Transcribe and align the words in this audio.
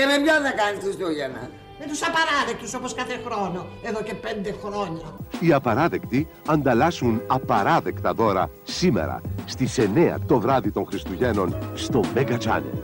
Και 0.00 0.06
με 0.06 0.18
ποιον 0.22 0.42
θα 0.42 0.52
κάνεις 0.52 0.82
Χριστούγεννα. 0.82 1.50
Με 1.78 1.86
τους 1.86 2.00
απαράδεκτους 2.02 2.74
όπως 2.74 2.94
κάθε 2.94 3.20
χρόνο, 3.24 3.66
εδώ 3.82 4.02
και 4.02 4.14
πέντε 4.14 4.54
χρόνια. 4.62 5.16
Οι 5.40 5.52
απαράδεκτοι 5.52 6.28
ανταλλάσσουν 6.46 7.22
απαράδεκτα 7.26 8.12
δώρα 8.12 8.50
σήμερα 8.62 9.20
στις 9.44 9.78
9 9.78 10.14
το 10.26 10.40
βράδυ 10.40 10.70
των 10.70 10.86
Χριστουγέννων 10.86 11.58
στο 11.74 12.04
Mega 12.14 12.38
Channel. 12.38 12.82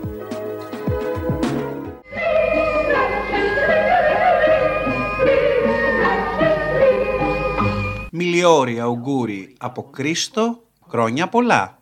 Μιλιόρι, 8.11 8.81
Αουγκούρι, 8.81 9.55
από 9.59 9.91
Κρίστο, 9.91 10.63
χρόνια 10.89 11.29
πολλά. 11.29 11.79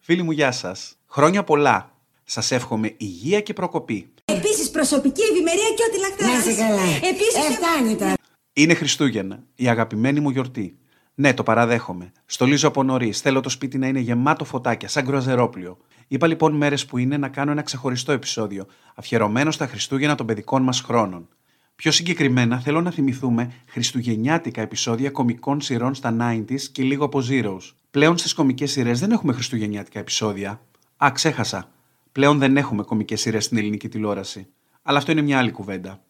Φίλοι 0.00 0.22
μου, 0.22 0.30
γεια 0.30 0.52
σας. 0.52 0.96
Χρόνια 1.08 1.44
πολλά. 1.44 1.90
Σας 2.24 2.50
εύχομαι 2.50 2.94
υγεία 2.96 3.40
και 3.40 3.52
προκοπή. 3.52 4.10
Επίσης 4.36 4.70
προσωπική 4.70 5.22
ευημερία 5.22 5.70
και 5.76 5.82
ό,τι 5.88 5.98
λαχταρά. 6.00 6.32
Να 6.32 6.38
είσαι 6.38 6.62
καλά. 6.62 6.82
Επίσης. 7.12 7.34
Ε, 7.34 7.52
φτάνει 7.52 7.96
τώρα. 7.96 8.14
Είναι 8.52 8.74
Χριστούγεννα, 8.74 9.42
η 9.54 9.68
αγαπημένη 9.68 10.20
μου 10.20 10.30
γιορτή. 10.30 10.78
Ναι, 11.14 11.34
το 11.34 11.42
παραδέχομαι. 11.42 12.12
Στολίζω 12.26 12.68
από 12.68 12.82
νωρίς. 12.82 13.20
Θέλω 13.20 13.40
το 13.40 13.48
σπίτι 13.48 13.78
να 13.78 13.86
είναι 13.86 13.98
γεμάτο 13.98 14.44
φωτάκια, 14.44 14.88
σαν 14.88 15.04
κρουαζερόπλιο. 15.06 15.76
Είπα 16.08 16.26
λοιπόν 16.26 16.54
μέρες 16.54 16.86
που 16.86 16.98
είναι 16.98 17.16
να 17.16 17.28
κάνω 17.28 17.50
ένα 17.50 17.62
ξεχωριστό 17.62 18.12
επεισόδιο, 18.12 18.66
αφιερωμένο 18.94 19.50
στα 19.50 19.66
Χριστούγεννα 19.66 20.14
των 20.14 20.26
παιδικών 20.26 20.62
μας 20.62 20.80
χρόνων. 20.80 21.28
Πιο 21.76 21.90
συγκεκριμένα, 21.90 22.60
θέλω 22.60 22.80
να 22.80 22.90
θυμηθούμε 22.90 23.52
χριστουγεννιάτικα 23.66 24.60
επεισόδια 24.60 25.10
κομικών 25.10 25.60
σειρών 25.60 25.94
στα 25.94 26.16
90s 26.20 26.60
και 26.72 26.82
λίγο 26.82 27.04
από 27.04 27.22
Zeros. 27.30 27.72
Πλέον 27.90 28.18
στις 28.18 28.34
κομικές 28.34 28.70
σειρές 28.70 29.00
δεν 29.00 29.10
έχουμε 29.10 29.32
χριστουγεννιάτικα 29.32 29.98
επεισόδια. 29.98 30.60
Α, 31.04 31.10
ξέχασα. 31.12 31.70
Πλέον 32.16 32.38
δεν 32.38 32.56
έχουμε 32.56 32.82
κομικές 32.82 33.20
σειρές 33.20 33.44
στην 33.44 33.58
ελληνική 33.58 33.88
τηλεόραση. 33.88 34.46
Αλλά 34.82 34.98
αυτό 34.98 35.12
είναι 35.12 35.22
μια 35.22 35.38
άλλη 35.38 35.50
κουβέντα. 35.50 36.00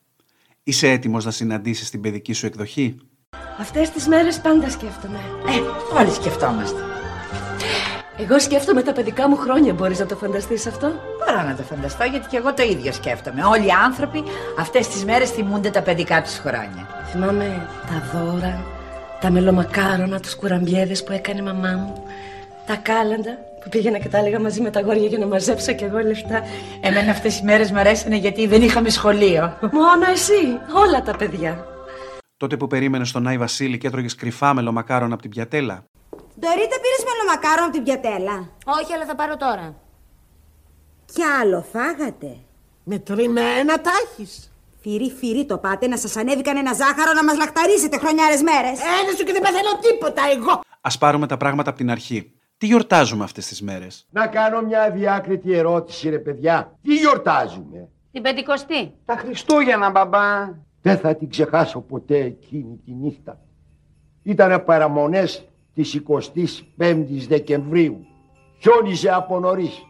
Είσαι 0.62 0.90
έτοιμος 0.90 1.24
να 1.24 1.30
συναντήσεις 1.30 1.90
την 1.90 2.00
παιδική 2.00 2.32
σου 2.32 2.46
εκδοχή; 2.46 2.96
Αυτές 3.60 3.90
τις 3.90 4.06
μέρες 4.06 4.40
πάντα 4.40 4.70
σκέφτομαι. 4.70 5.18
Ε, 5.46 5.98
όλοι 5.98 6.10
σκεφτόμαστε. 6.10 6.80
Εγώ 8.16 8.38
σκέφτομαι 8.38 8.82
τα 8.82 8.92
παιδικά 8.92 9.28
μου 9.28 9.36
χρόνια. 9.36 9.74
Μπορείς 9.74 9.98
να 9.98 10.06
το 10.06 10.16
φανταστείς 10.16 10.66
αυτό; 10.66 10.86
Μπορώ 11.18 11.42
να 11.48 11.56
το 11.56 11.62
φανταστώ 11.62 12.04
γιατί 12.04 12.28
και 12.28 12.36
εγώ 12.36 12.54
το 12.54 12.62
ίδιο 12.62 12.92
σκέφτομαι. 12.92 13.44
Όλοι 13.44 13.66
οι 13.66 13.70
άνθρωποι 13.84 14.22
αυτές 14.58 14.88
τις 14.88 15.04
μέρες 15.04 15.30
θυμούνται 15.30 15.70
τα 15.70 15.82
παιδικά 15.82 16.22
τους 16.22 16.38
χρόνια. 16.38 17.04
Θυμάμαι 17.12 17.68
τα 17.86 18.18
δώρα, 18.18 18.64
τα 19.20 19.30
μελομακάρονα, 19.30 20.20
τους 20.20 20.36
κουραμπιέδες 20.36 21.04
που 21.04 21.12
έκανε 21.12 21.40
η 21.40 21.42
μαμά 21.42 21.72
μου, 21.72 22.04
τα 22.66 22.76
κάλαντα 22.76 23.38
που 23.66 23.72
πήγαινα 23.72 23.98
και 23.98 24.08
τα 24.08 24.18
έλεγα 24.18 24.40
μαζί 24.40 24.60
με 24.60 24.70
τα 24.70 24.80
γόρια 24.80 25.06
για 25.06 25.18
να 25.18 25.26
μαζέψω 25.26 25.72
κι 25.72 25.84
εγώ 25.84 25.98
λεφτά. 25.98 26.42
Εμένα 26.80 27.10
αυτές 27.10 27.38
οι 27.38 27.44
μέρες 27.44 27.70
μου 27.70 27.78
αρέσανε 27.78 28.16
γιατί 28.16 28.46
δεν 28.46 28.62
είχαμε 28.62 28.88
σχολείο. 28.88 29.58
Μόνο 29.60 30.10
εσύ, 30.12 30.58
όλα 30.84 31.02
τα 31.02 31.16
παιδιά. 31.16 31.66
Τότε 32.36 32.56
που 32.56 32.66
περίμενες 32.66 33.08
στον 33.08 33.26
Άι 33.26 33.38
Βασίλη 33.38 33.78
και 33.78 33.86
έτρωγες 33.86 34.14
κρυφά 34.14 34.54
μελομακάρον 34.54 35.12
από 35.12 35.22
την 35.22 35.30
πιατέλα. 35.30 35.84
Ντορίτα 36.40 36.76
πήρες 36.82 37.02
μελομακάρο 37.08 37.64
από 37.64 37.72
την 37.72 37.82
πιατέλα; 37.82 38.48
Όχι, 38.80 38.92
αλλά 38.94 39.04
θα 39.04 39.14
πάρω 39.14 39.36
τώρα. 39.36 39.74
Κι 41.12 41.22
άλλο 41.40 41.64
φάγατε; 41.72 42.36
Μετρημένα 42.84 43.80
τα 43.80 43.90
έχεις. 44.04 44.52
Φυρί, 44.82 45.10
φυρί 45.18 45.46
το 45.46 45.58
πάτε 45.58 45.86
να 45.86 45.96
σας 45.96 46.16
ανέβει 46.16 46.42
κανένα 46.42 46.72
ζάχαρο 46.72 47.12
να 47.12 47.24
μας 47.24 47.36
λαχταρίσετε 47.36 47.98
χρονιάρες 47.98 48.42
μέρες. 48.42 48.78
Ένα 49.00 49.16
σου 49.16 49.24
και 49.24 49.32
δεν 49.32 49.42
παθαίνω 49.42 49.72
τίποτα 49.80 50.22
εγώ. 50.36 50.60
Α 50.80 50.98
πάρουμε 50.98 51.26
τα 51.26 51.36
πράγματα 51.36 51.70
από 51.70 51.78
την 51.78 51.90
αρχή. 51.90 52.35
Τι 52.58 52.66
γιορτάζουμε 52.66 53.24
αυτές 53.24 53.46
τις 53.46 53.62
μέρες; 53.62 54.06
Να 54.10 54.26
κάνω 54.26 54.62
μια 54.62 54.90
διάκριτη 54.90 55.52
ερώτηση 55.52 56.08
ρε 56.08 56.18
παιδιά. 56.18 56.78
Τι 56.82 56.94
γιορτάζουμε; 56.94 57.88
Την 58.12 58.22
πεντηκοστή. 58.22 58.94
Τα 59.04 59.16
Χριστούγεννα, 59.16 59.90
μπαμπά. 59.90 60.48
Δεν 60.82 60.98
θα 60.98 61.14
την 61.14 61.28
ξεχάσω 61.28 61.80
ποτέ 61.80 62.18
εκείνη 62.18 62.80
τη 62.84 62.92
νύχτα. 62.92 63.40
Ήτανε 64.22 64.58
παραμονές 64.58 65.48
της 65.74 66.02
25ης 66.78 67.26
Δεκεμβρίου. 67.28 68.06
Χιόνιζε 68.60 69.10
από 69.12 69.38
νωρίς. 69.40 69.82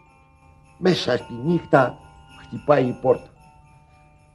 Μέσα 0.78 1.16
στη 1.16 1.32
νύχτα 1.44 1.98
χτυπάει 2.42 2.84
η 2.84 2.98
πόρτα. 3.02 3.30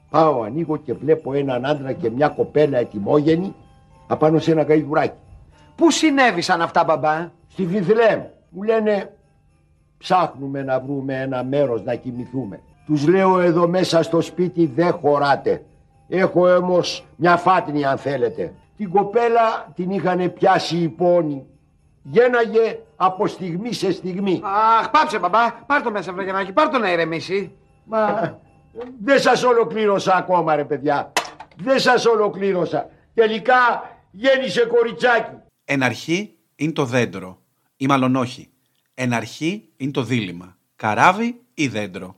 Πάω 0.10 0.42
ανοίγω 0.42 0.78
και 0.78 0.94
βλέπω 0.94 1.34
έναν 1.34 1.66
άντρα 1.66 1.94
και 1.94 2.10
μια 2.10 2.28
κοπέλα 2.28 2.78
ετοιμόγενη 2.78 3.56
απάνω 4.08 4.40
σε 4.40 4.52
ένα 4.52 4.62
γαϊδουράκι. 4.62 5.18
Πού 5.76 5.92
συνέβησαν 5.92 6.62
αυτά, 6.62 6.84
μπαμπά; 6.84 7.32
Στη 7.52 7.66
Βιθλέμ 7.66 8.22
μου 8.50 8.64
λένε 8.64 9.14
ψάχνουμε 9.98 10.64
να 10.64 10.80
βρούμε 10.80 11.22
ένα 11.22 11.44
μέρος 11.44 11.84
να 11.84 11.96
κοιμηθούμε. 11.96 12.62
Τους 12.86 13.08
λέω 13.08 13.40
εδώ 13.40 13.68
μέσα 13.68 14.04
στο 14.04 14.22
σπίτι 14.22 14.66
δεν 14.66 14.92
χωράτε. 14.92 15.66
Έχω 16.08 16.56
όμως 16.56 17.06
μια 17.16 17.38
φάτνη 17.38 17.86
αν 17.86 17.98
θέλετε. 17.98 18.54
Την 18.78 18.90
κοπέλα 18.90 19.72
την 19.76 19.90
είχαν 19.90 20.34
πιάσει 20.34 20.78
οι 20.78 20.90
πόνοι. 20.90 21.46
Γέναγε 22.04 22.80
από 22.96 23.28
στιγμή 23.28 23.74
σε 23.74 23.92
στιγμή. 23.92 24.42
Αχ, 24.80 24.90
πάψε, 24.90 25.20
μπαμπά. 25.20 25.52
Πάρ 25.66 25.82
το 25.82 25.92
μέσα, 25.92 26.14
Βραγιανάκη. 26.14 26.54
Πάρ 26.54 26.70
το 26.70 26.78
να 26.78 26.92
ηρεμήσει. 26.92 27.52
Μα 27.84 28.40
δεν 29.04 29.20
σας 29.20 29.44
ολοκλήρωσα 29.44 30.16
ακόμα 30.16 30.56
ρε 30.56 30.66
παιδιά. 30.66 31.12
Δεν 31.56 31.80
σας 31.80 32.06
ολοκλήρωσα. 32.06 32.90
Τελικά 33.14 33.56
γέννησε 34.12 34.66
κοριτσάκι. 34.66 35.36
Εν 35.66 35.84
αρχή 35.84 36.36
είναι 36.56 36.72
το 36.72 36.86
δέντρο. 36.86 37.41
Ή 37.82 37.88
μάλλον 37.88 38.16
όχι. 38.16 38.50
Εν 38.94 39.14
αρχή 39.14 39.70
είναι 39.78 39.92
το 39.92 40.04
δίλημα. 40.04 40.58
Καράβι 40.76 41.42
ή 41.54 41.68
δέντρο. 41.68 42.16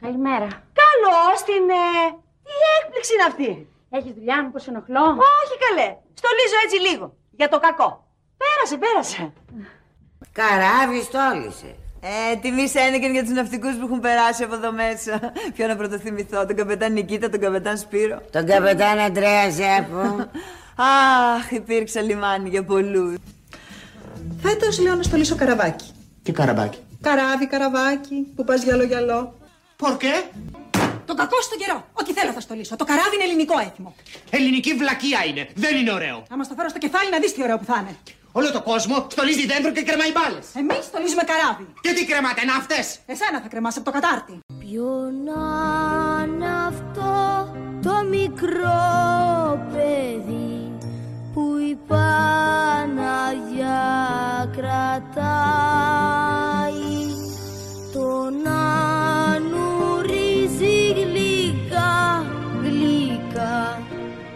Καλημέρα. 0.00 0.48
Καλώς 0.82 1.42
την. 1.44 1.68
Ε... 1.68 2.08
Τι 2.42 2.52
έκπληξη 2.78 3.12
είναι 3.14 3.26
αυτή; 3.28 3.68
Έχεις 3.90 4.12
δουλειά, 4.12 4.42
μήπω 4.44 4.58
ενοχλώ; 4.68 5.04
Όχι 5.42 5.56
καλέ. 5.64 5.96
Στολίζω 6.14 6.58
έτσι 6.64 6.88
λίγο. 6.88 7.16
Για 7.30 7.48
το 7.48 7.58
κακό. 7.58 8.06
Πέρασε, 8.36 8.76
πέρασε. 8.76 9.32
Καράβι 10.32 11.00
στόλισε. 11.02 11.76
Ε, 12.00 12.36
τιμή 12.36 12.68
Σένεκεν 12.68 13.12
για 13.12 13.22
τους 13.22 13.32
ναυτικούς 13.32 13.74
που 13.76 13.84
έχουν 13.84 14.00
περάσει 14.00 14.42
από 14.42 14.54
εδώ 14.54 14.72
μέσα. 14.72 15.32
Ποιο 15.54 15.66
να 15.66 15.76
πρωτοθυμηθώ, 15.76 16.46
τον 16.46 16.56
καπετάν 16.56 16.92
Νικήτα, 16.92 17.28
τον 17.28 17.40
καπετάν 17.40 17.78
Σπύρο. 17.78 18.20
Τον 18.30 18.46
καπετάν 18.46 18.98
Αντρέα 18.98 19.50
Ζέπο. 19.50 20.02
Αχ, 20.76 21.50
υπήρξε 21.50 22.00
λιμάνι 22.00 22.48
για 22.48 22.64
πολλούς. 22.64 23.14
Φέτος 24.42 24.78
λέω 24.78 24.94
να 24.94 25.02
στολίσω 25.02 25.34
καραβάκι. 25.34 25.90
Τι 26.22 26.32
καραμπάκι. 26.32 26.78
Καράβι, 27.00 27.46
καραβάκι, 27.46 28.32
που 28.36 28.44
πας 28.44 28.62
γυαλό 28.62 28.82
γυαλό. 28.82 29.38
Πορκέ. 29.76 30.24
Το 31.06 31.14
κακό 31.14 31.40
στον 31.40 31.58
καιρό. 31.58 31.86
Ό,τι 31.92 32.12
θέλω 32.12 32.32
θα 32.32 32.40
στολίσω. 32.40 32.76
Το 32.76 32.84
καράβι 32.84 33.14
είναι 33.14 33.24
ελληνικό 33.24 33.58
έθιμο. 33.58 33.94
Ελληνική 34.30 34.74
βλακεία 34.74 35.24
είναι. 35.28 35.48
Δεν 35.54 35.76
είναι 35.76 35.92
ωραίο. 35.92 36.22
Άμα 36.30 36.44
στο 36.44 36.54
φέρω 36.54 36.68
στο 36.68 36.78
κεφάλι 36.78 37.10
να 37.10 37.18
δεις 37.18 37.32
τι 37.34 37.42
ωραίο 37.42 37.58
που 37.58 37.64
θα 37.64 37.76
είναι. 37.80 37.96
Όλο 38.32 38.52
το 38.52 38.62
κόσμο 38.62 39.06
στολίζει 39.10 39.46
δέντρο 39.46 39.72
και 39.72 39.82
κρεμάει 39.82 40.12
μπάλες. 40.12 40.46
Εμείς 40.54 40.84
στολίζουμε 40.84 41.22
καράβι. 41.22 41.66
Και 41.80 41.92
τι 41.92 42.06
κρεμάτε, 42.06 42.44
ναύτες; 42.44 42.98
Εσένα 43.06 43.40
θα 43.40 43.48
κρεμάσει 43.48 43.78
από 43.80 43.92
το 43.92 44.00
κατάρτι. 44.00 44.38
Ποιο 44.58 44.88
να 45.26 45.42
είναι 46.24 46.50
αυτό 46.66 47.12
το 47.82 47.94
μικρό 48.08 49.11
κρατάει 54.62 55.02
τον 57.92 58.46
ανουρίζει 59.26 60.92
γλυκά, 60.92 62.24
γλυκά 62.62 63.80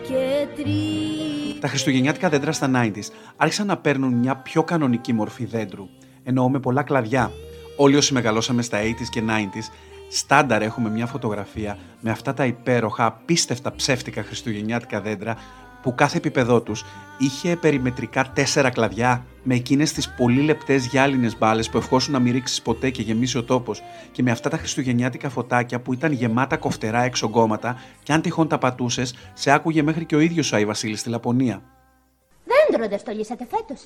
και 0.02 0.46
τρί. 0.56 1.58
Τα 1.60 1.68
χριστουγεννιάτικα 1.68 2.28
δέντρα 2.28 2.52
στα 2.52 2.70
90s 2.74 3.08
άρχισαν 3.36 3.66
να 3.66 3.76
παίρνουν 3.76 4.12
μια 4.12 4.36
πιο 4.36 4.62
κανονική 4.62 5.12
μορφή 5.12 5.44
δέντρου. 5.44 5.88
Εννοώ 6.22 6.48
με 6.48 6.60
πολλά 6.60 6.82
κλαδιά. 6.82 7.30
Όλοι 7.76 7.96
όσοι 7.96 8.12
μεγαλώσαμε 8.12 8.62
στα 8.62 8.78
80s 8.82 9.08
και 9.10 9.22
90s, 9.26 9.70
στάνταρ 10.10 10.62
έχουμε 10.62 10.90
μια 10.90 11.06
φωτογραφία 11.06 11.78
με 12.00 12.10
αυτά 12.10 12.34
τα 12.34 12.46
υπέροχα, 12.46 13.06
απίστευτα 13.06 13.74
ψεύτικα 13.74 14.22
χριστουγεννιάτικα 14.22 15.00
δέντρα 15.00 15.36
που 15.82 15.94
κάθε 15.94 16.16
επίπεδό 16.16 16.60
τους 16.62 16.84
είχε 17.18 17.56
περιμετρικά 17.56 18.30
τέσσερα 18.34 18.70
κλαδιά 18.70 19.24
με 19.48 19.54
εκείνες 19.54 19.92
τις 19.92 20.08
πολύ 20.08 20.40
λεπτές 20.40 20.86
γυάλινες 20.86 21.38
μπάλες 21.38 21.68
που 21.70 21.76
ευχόσουν 21.76 22.12
να 22.12 22.18
μην 22.18 22.32
ρίξεις 22.32 22.62
ποτέ 22.62 22.90
και 22.90 23.02
γεμίσει 23.02 23.38
ο 23.38 23.44
τόπος 23.44 23.82
και 24.12 24.22
με 24.22 24.30
αυτά 24.30 24.48
τα 24.48 24.56
χριστουγεννιάτικα 24.56 25.28
φωτάκια 25.28 25.80
που 25.80 25.92
ήταν 25.92 26.12
γεμάτα 26.12 26.56
κοφτερά 26.56 27.02
εξογκώματα 27.02 27.80
και 28.02 28.12
αν 28.12 28.20
τυχόν 28.20 28.48
τα 28.48 28.58
πατούσες, 28.58 29.14
σε 29.34 29.50
άκουγε 29.50 29.82
μέχρι 29.82 30.04
και 30.04 30.16
ο 30.16 30.20
ίδιος 30.20 30.52
ο 30.52 30.56
Άι 30.56 30.64
Βασίλης 30.64 31.00
στη 31.00 31.08
Λαπωνία. 31.08 31.62
Δέντρο 32.50 32.88
δεν 32.88 32.98
στολίσατε 32.98 33.46
φέτος. 33.50 33.80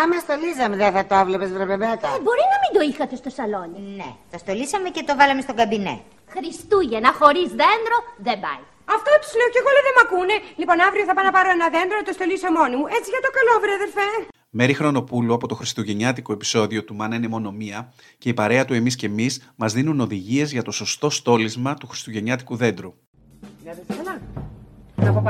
Άμα 0.00 0.16
στολίζαμε 0.24 0.76
δεν 0.76 0.92
θα 0.92 1.02
το 1.06 1.14
έβλεπες 1.22 1.50
βρε 1.52 1.64
μπεμπέτα. 1.64 2.08
Ε, 2.14 2.20
μπορεί 2.24 2.44
να 2.52 2.58
μην 2.62 2.70
το 2.76 2.80
είχατε 2.90 3.14
στο 3.22 3.30
σαλόνι. 3.36 3.80
Ναι, 3.98 4.10
το 4.32 4.38
στολίσαμε 4.42 4.88
και 4.94 5.02
το 5.08 5.12
βάλαμε 5.18 5.40
στο 5.46 5.54
καμπινέ. 5.58 5.96
Χριστούγεννα 6.34 7.10
χωρίς 7.20 7.48
δέντρο 7.60 7.98
δεν 8.26 8.38
πάει. 8.44 8.62
Αυτό 8.96 9.10
τους 9.20 9.32
λέω 9.38 9.48
κι 9.52 9.60
εγώ, 9.62 9.70
λέει 9.74 9.84
δεν 9.88 9.94
μ' 9.96 10.04
ακούνε. 10.06 10.36
Λοιπόν, 10.60 10.76
αύριο 10.86 11.04
θα 11.08 11.14
πάω 11.16 11.26
να 11.30 11.34
πάρω 11.36 11.48
ένα 11.56 11.66
δέντρο 11.74 11.96
να 12.00 12.06
το 12.08 12.12
στολίσω 12.16 12.48
μόνη 12.58 12.74
μου. 12.78 12.86
Έτσι 12.96 13.08
για 13.14 13.22
το 13.26 13.30
καλό, 13.36 13.52
βρε 13.62 13.72
αδερφέ. 13.78 14.35
Μέρη 14.58 14.74
Χρονοπούλου 14.74 15.34
από 15.34 15.48
το 15.48 15.54
χριστουγεννιάτικο 15.54 16.32
επεισόδιο 16.32 16.84
του 16.84 16.94
Μάνα 16.94 17.16
είναι 17.16 17.28
μόνο 17.28 17.50
μία 17.50 17.92
και 18.18 18.28
η 18.28 18.34
παρέα 18.34 18.64
του 18.64 18.74
Εμείς 18.74 18.96
και 18.96 19.06
Εμείς 19.06 19.52
μας 19.56 19.72
δίνουν 19.72 20.00
οδηγίες 20.00 20.52
για 20.52 20.62
το 20.62 20.70
σωστό 20.70 21.10
στόλισμα 21.10 21.74
του 21.74 21.86
χριστουγεννιάτικου 21.86 22.56
δέντρου. 22.56 22.94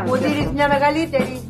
Μου 0.06 0.16
δίνεις 0.16 0.50
μια 0.54 0.68
μεγαλύτερη. 0.68 1.42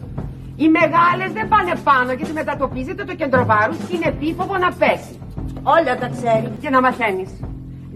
Οι 0.57 0.69
μεγάλες 0.69 1.33
δεν 1.33 1.49
πάνε 1.49 1.75
πάνω 1.85 2.13
γιατί 2.13 2.33
μετατοπίζεται 2.33 3.05
το 3.05 3.15
κέντρο 3.15 3.45
βάρους 3.45 3.77
και 3.77 3.97
είναι 3.97 4.07
επίφοβο 4.07 4.57
να 4.57 4.73
πέσει. 4.73 5.21
Όλα 5.63 5.99
τα 5.99 6.09
ξέρει. 6.09 6.53
Και 6.61 6.71
να 6.71 6.81
μαθαίνεις. 6.81 7.31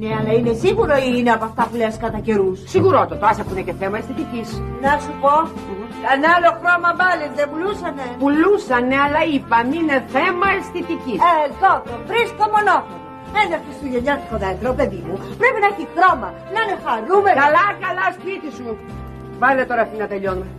Ναι, 0.00 0.10
αλλά 0.18 0.32
είναι 0.32 0.52
σίγουρο 0.52 0.94
ή 0.96 1.12
είναι 1.16 1.30
από 1.30 1.44
αυτά 1.44 1.62
που 1.68 1.76
λες 1.76 1.96
κατά 1.96 2.20
καιρούς; 2.20 2.58
Σιγουρότατο, 2.72 3.26
άσε 3.26 3.42
που 3.44 3.52
είναι 3.52 3.62
και 3.62 3.74
θέμα 3.80 3.96
αισθητικής. 3.98 4.48
Να 4.82 4.92
σου 5.02 5.12
πω, 5.22 5.34
κανένα 6.06 6.28
άλλο 6.36 6.50
χρώμα 6.60 6.90
μπάλες 6.96 7.30
δεν 7.38 7.48
πουλούσανε. 7.70 8.06
Πουλούσανε, 8.22 8.96
αλλά 9.04 9.20
είπαν 9.32 9.66
είναι 9.78 9.96
θέμα 10.14 10.46
αισθητικής. 10.56 11.18
Ε, 11.30 11.34
τότε, 11.62 11.90
βρίσκω 12.10 12.44
μονόφωνο. 12.54 12.98
Ένα 13.42 13.56
χριστουγεννιάτικο 13.64 14.36
δέντρο, 14.42 14.70
παιδί 14.78 15.00
μου, 15.06 15.16
πρέπει 15.40 15.58
να 15.64 15.68
έχει 15.72 15.84
χρώμα, 15.94 16.28
να 16.54 16.58
είναι 16.62 16.76
χαρούμενο. 16.84 17.38
Καλά, 17.44 17.66
καλά, 17.84 18.06
σπίτι 18.16 18.48
σου. 18.56 18.66
Βάλε 19.42 19.62
τώρα 19.70 19.82
αυτή 19.86 19.96
να 20.02 20.06
τελειώνουμε. 20.12 20.50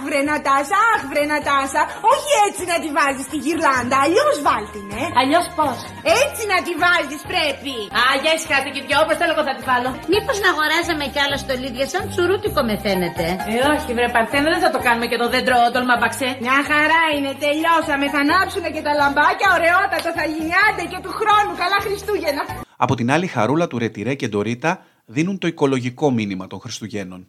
Αχ, 0.00 0.06
βρε 0.08 0.20
Νατάσα, 0.30 0.76
αχ, 0.92 1.00
βρε 1.10 1.24
Νατάσα. 1.32 1.82
Όχι 2.12 2.30
έτσι 2.46 2.62
να 2.72 2.76
τη 2.82 2.88
βάζεις 2.96 3.24
στη 3.28 3.36
γυρλάντα, 3.44 3.96
αλλιώς 4.04 4.36
βάλτινε. 4.48 5.00
Αλλιώς 5.20 5.46
πώς; 5.58 5.78
Έτσι 6.22 6.42
να 6.52 6.58
τη 6.66 6.72
βάζεις 6.82 7.22
πρέπει. 7.30 7.74
Α, 8.00 8.02
για 8.22 8.32
εσχάτε 8.36 8.68
και 8.74 8.80
δυο, 8.86 8.98
όπως 9.04 9.14
θέλω 9.20 9.32
εγώ 9.36 9.44
θα 9.48 9.54
τη 9.58 9.62
βάλω. 9.70 9.90
Μήπως 10.12 10.36
να 10.44 10.48
αγοράζαμε 10.54 11.04
κι 11.12 11.20
άλλα 11.24 11.36
στολίδια 11.44 11.86
σαν 11.92 12.02
τσουρούτικο 12.10 12.60
με 12.68 12.74
φαίνεται. 12.84 13.24
Ε, 13.52 13.54
όχι, 13.72 13.90
βρε 13.96 14.08
Παρθένα, 14.16 14.48
δεν 14.54 14.62
θα 14.64 14.70
το 14.74 14.78
κάνουμε 14.86 15.06
και 15.10 15.18
το 15.22 15.26
δέντρο 15.34 15.56
τολμαμπαξέ. 15.74 16.28
Μια 16.44 16.58
χαρά 16.70 17.02
είναι, 17.14 17.30
τελειώσαμε. 17.44 18.04
Θα 18.14 18.20
ανάψουν 18.26 18.64
και 18.74 18.82
τα 18.86 18.92
λαμπάκια, 19.00 19.48
ωραιότατα 19.56 20.10
θα 20.18 20.24
γίνει 20.32 20.52
άντε 20.66 20.84
και 20.92 20.98
του 21.04 21.12
χρόνου. 21.18 21.52
Καλά 21.62 21.78
Χριστούγεννα. 21.86 22.42
Από 22.84 22.94
την 22.98 23.06
άλλη, 23.14 23.26
Χαρούλα 23.34 23.66
του 23.70 23.78
Ρετυρέ 23.82 24.12
και 24.20 24.28
Ντορίτα 24.32 24.70
δίνουν 25.16 25.36
το 25.42 25.46
οικολογικό 25.52 26.06
μήνυμα 26.18 26.46
των 26.52 26.58
Χριστουγέννων. 26.64 27.20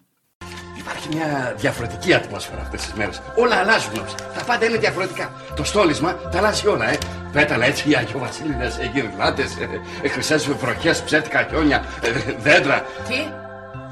Υπάρχει 1.10 1.32
μια 1.32 1.54
διαφορετική 1.56 2.14
ατμόσφαιρα 2.14 2.60
αυτές 2.60 2.82
τις 2.82 2.92
μέρες. 2.92 3.22
Όλα 3.34 3.56
αλλάζουν 3.56 3.98
όμως. 3.98 4.14
Τα 4.14 4.44
πάντα 4.44 4.66
είναι 4.66 4.76
διαφορετικά. 4.78 5.32
Το 5.56 5.64
στόλισμα 5.64 6.14
τα 6.14 6.38
αλλάζει 6.38 6.66
όλα, 6.66 6.90
ε. 6.90 6.98
Πέταλα 7.32 7.64
έτσι, 7.64 7.94
αγιοβασίλειδε, 7.94 8.90
γυρνάτες, 8.92 9.56
ε, 10.02 10.08
χρυσές 10.08 10.46
βροχές, 10.46 11.02
ψεύτικα 11.02 11.46
χιόνια, 11.48 11.84
ε, 12.02 12.10
δέντρα. 12.38 12.84
Τι, 13.08 13.28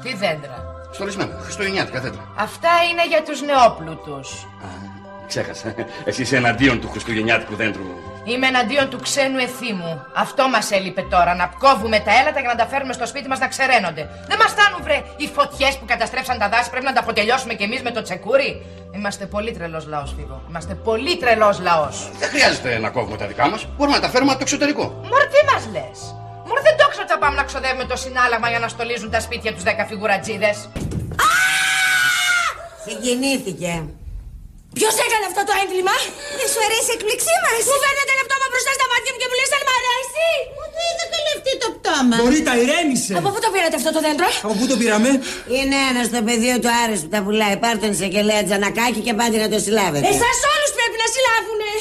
τι 0.03 0.15
δέντρα; 0.15 0.87
Στολισμένα, 0.91 1.39
χριστουγεννιάτικα 1.41 1.99
δέντρα. 1.99 2.27
Αυτά 2.35 2.69
είναι 2.91 3.07
για 3.07 3.23
τους 3.23 3.41
νεόπλουτους. 3.41 4.47
Ξέχασα. 5.27 5.73
Εσύ 6.05 6.21
είσαι 6.21 6.35
εναντίον 6.35 6.79
του 6.79 6.89
χριστουγεννιάτικου 6.89 7.55
δέντρου. 7.55 7.83
Είμαι 8.31 8.47
εναντίον 8.47 8.89
του 8.89 8.99
ξένου 8.99 9.37
εθήμου. 9.37 10.05
Αυτό 10.15 10.49
μας 10.49 10.71
έλειπε 10.71 11.01
τώρα. 11.01 11.35
Να 11.35 11.45
κόβουμε 11.63 11.99
τα 11.99 12.11
έλατα 12.19 12.39
για 12.39 12.49
να 12.53 12.57
τα 12.61 12.65
φέρνουμε 12.71 12.93
στο 12.93 13.05
σπίτι 13.05 13.27
μας 13.27 13.39
να 13.39 13.47
ξεραίνονται. 13.47 14.03
Δεν 14.29 14.37
μας 14.41 14.51
φτάνουν, 14.55 14.79
βρε, 14.83 14.97
οι 15.17 15.27
φωτιές 15.35 15.77
που 15.77 15.85
καταστρέψαν 15.85 16.37
τα 16.39 16.49
δάση. 16.49 16.69
Πρέπει 16.69 16.85
να 16.85 16.93
τα 16.93 16.99
αποτελειώσουμε 16.99 17.53
κι 17.53 17.63
εμείς 17.63 17.81
με 17.81 17.91
το 17.91 18.01
τσεκούρι. 18.01 18.65
Είμαστε 18.95 19.25
πολύ 19.25 19.51
τρελός 19.51 19.85
λαός, 19.87 20.13
Φίβο. 20.17 20.41
Είμαστε 20.49 20.73
πολύ 20.73 21.17
τρελός 21.17 21.59
λαός. 21.59 22.09
Δεν 22.19 22.29
χρειάζεται 22.29 22.77
να 22.77 22.89
κόβουμε 22.89 23.17
τα 23.17 23.27
δικά 23.27 23.49
μας. 23.49 23.67
Μπορούμε 23.77 23.95
να 23.95 24.01
τα 24.01 24.09
φέρουμε 24.09 24.31
από 24.31 24.39
το 24.39 24.45
εξωτερικό. 24.47 24.83
Μωρ, 25.09 25.23
τι 25.33 25.39
μας 25.53 25.63
λες; 25.73 25.99
Μωρ, 26.47 26.61
δεν 26.61 26.75
το 26.77 26.87
ξέρω 26.91 27.07
θα 27.07 27.17
πάμε 27.17 27.35
να 27.35 27.43
ξοδεύουμε 27.43 27.85
το 27.85 27.95
συνάλλαγμα 27.95 28.49
για 28.49 28.59
να 28.59 28.67
στολίζουν 28.67 29.09
τα 29.11 29.19
σπίτια 29.19 29.53
τους 29.53 29.63
10 29.63 29.85
φιγουρατζίδες. 29.87 30.57
Συγκινήθηκε. 32.85 33.83
Ποιος 34.77 34.95
έκανε 35.05 35.25
αυτό 35.31 35.41
το 35.49 35.53
έγκλημα; 35.63 35.95
Δεν 36.39 36.47
σου 36.53 36.59
αρέσει 36.67 36.89
η 36.93 36.95
εκπληξή 36.97 37.33
μα. 37.43 37.51
Μου 37.69 37.77
φαίνεται 37.83 38.13
λεπτό 38.19 38.35
μπροστά 38.51 38.71
στα 38.77 38.85
μάτια 38.91 39.09
μου 39.13 39.19
και 39.21 39.27
μου 39.29 39.35
λες 39.39 39.51
αν 39.57 39.63
μ' 39.67 39.73
αρέσει. 39.79 40.27
Μου 40.57 40.65
το 40.73 40.79
είδα 40.87 41.05
καλευτεί 41.13 41.53
το 41.63 41.67
πτώμα. 41.77 42.15
Μπορείτε, 42.19 42.51
ηρέμησε. 42.63 43.13
Από 43.19 43.29
πού 43.33 43.39
το 43.45 43.49
πήρατε 43.53 43.75
αυτό 43.81 43.91
το 43.95 44.01
δέντρο; 44.05 44.27
Από 44.45 44.53
πού 44.59 44.65
το 44.71 44.75
πήραμε; 44.81 45.09
Είναι 45.57 45.77
ένας 45.91 46.05
στο 46.09 46.19
πεδίο 46.27 46.55
του 46.63 46.69
Άρες 46.81 46.99
που 47.03 47.11
τα 47.15 47.19
πουλάει. 47.25 47.55
Πάρ' 47.63 47.77
τον 47.83 47.89
εισαγγελέα 47.95 48.41
Τζανακάκη 48.47 49.01
και 49.05 49.13
πάτε 49.19 49.37
να 49.43 49.47
το 49.53 49.57
συλλάβετε. 49.65 50.05
Εσάς 50.13 50.39
όλους 50.53 50.71
πρέπει 50.77 50.97
να 51.03 51.07
συλλάβουνε. 51.13 51.71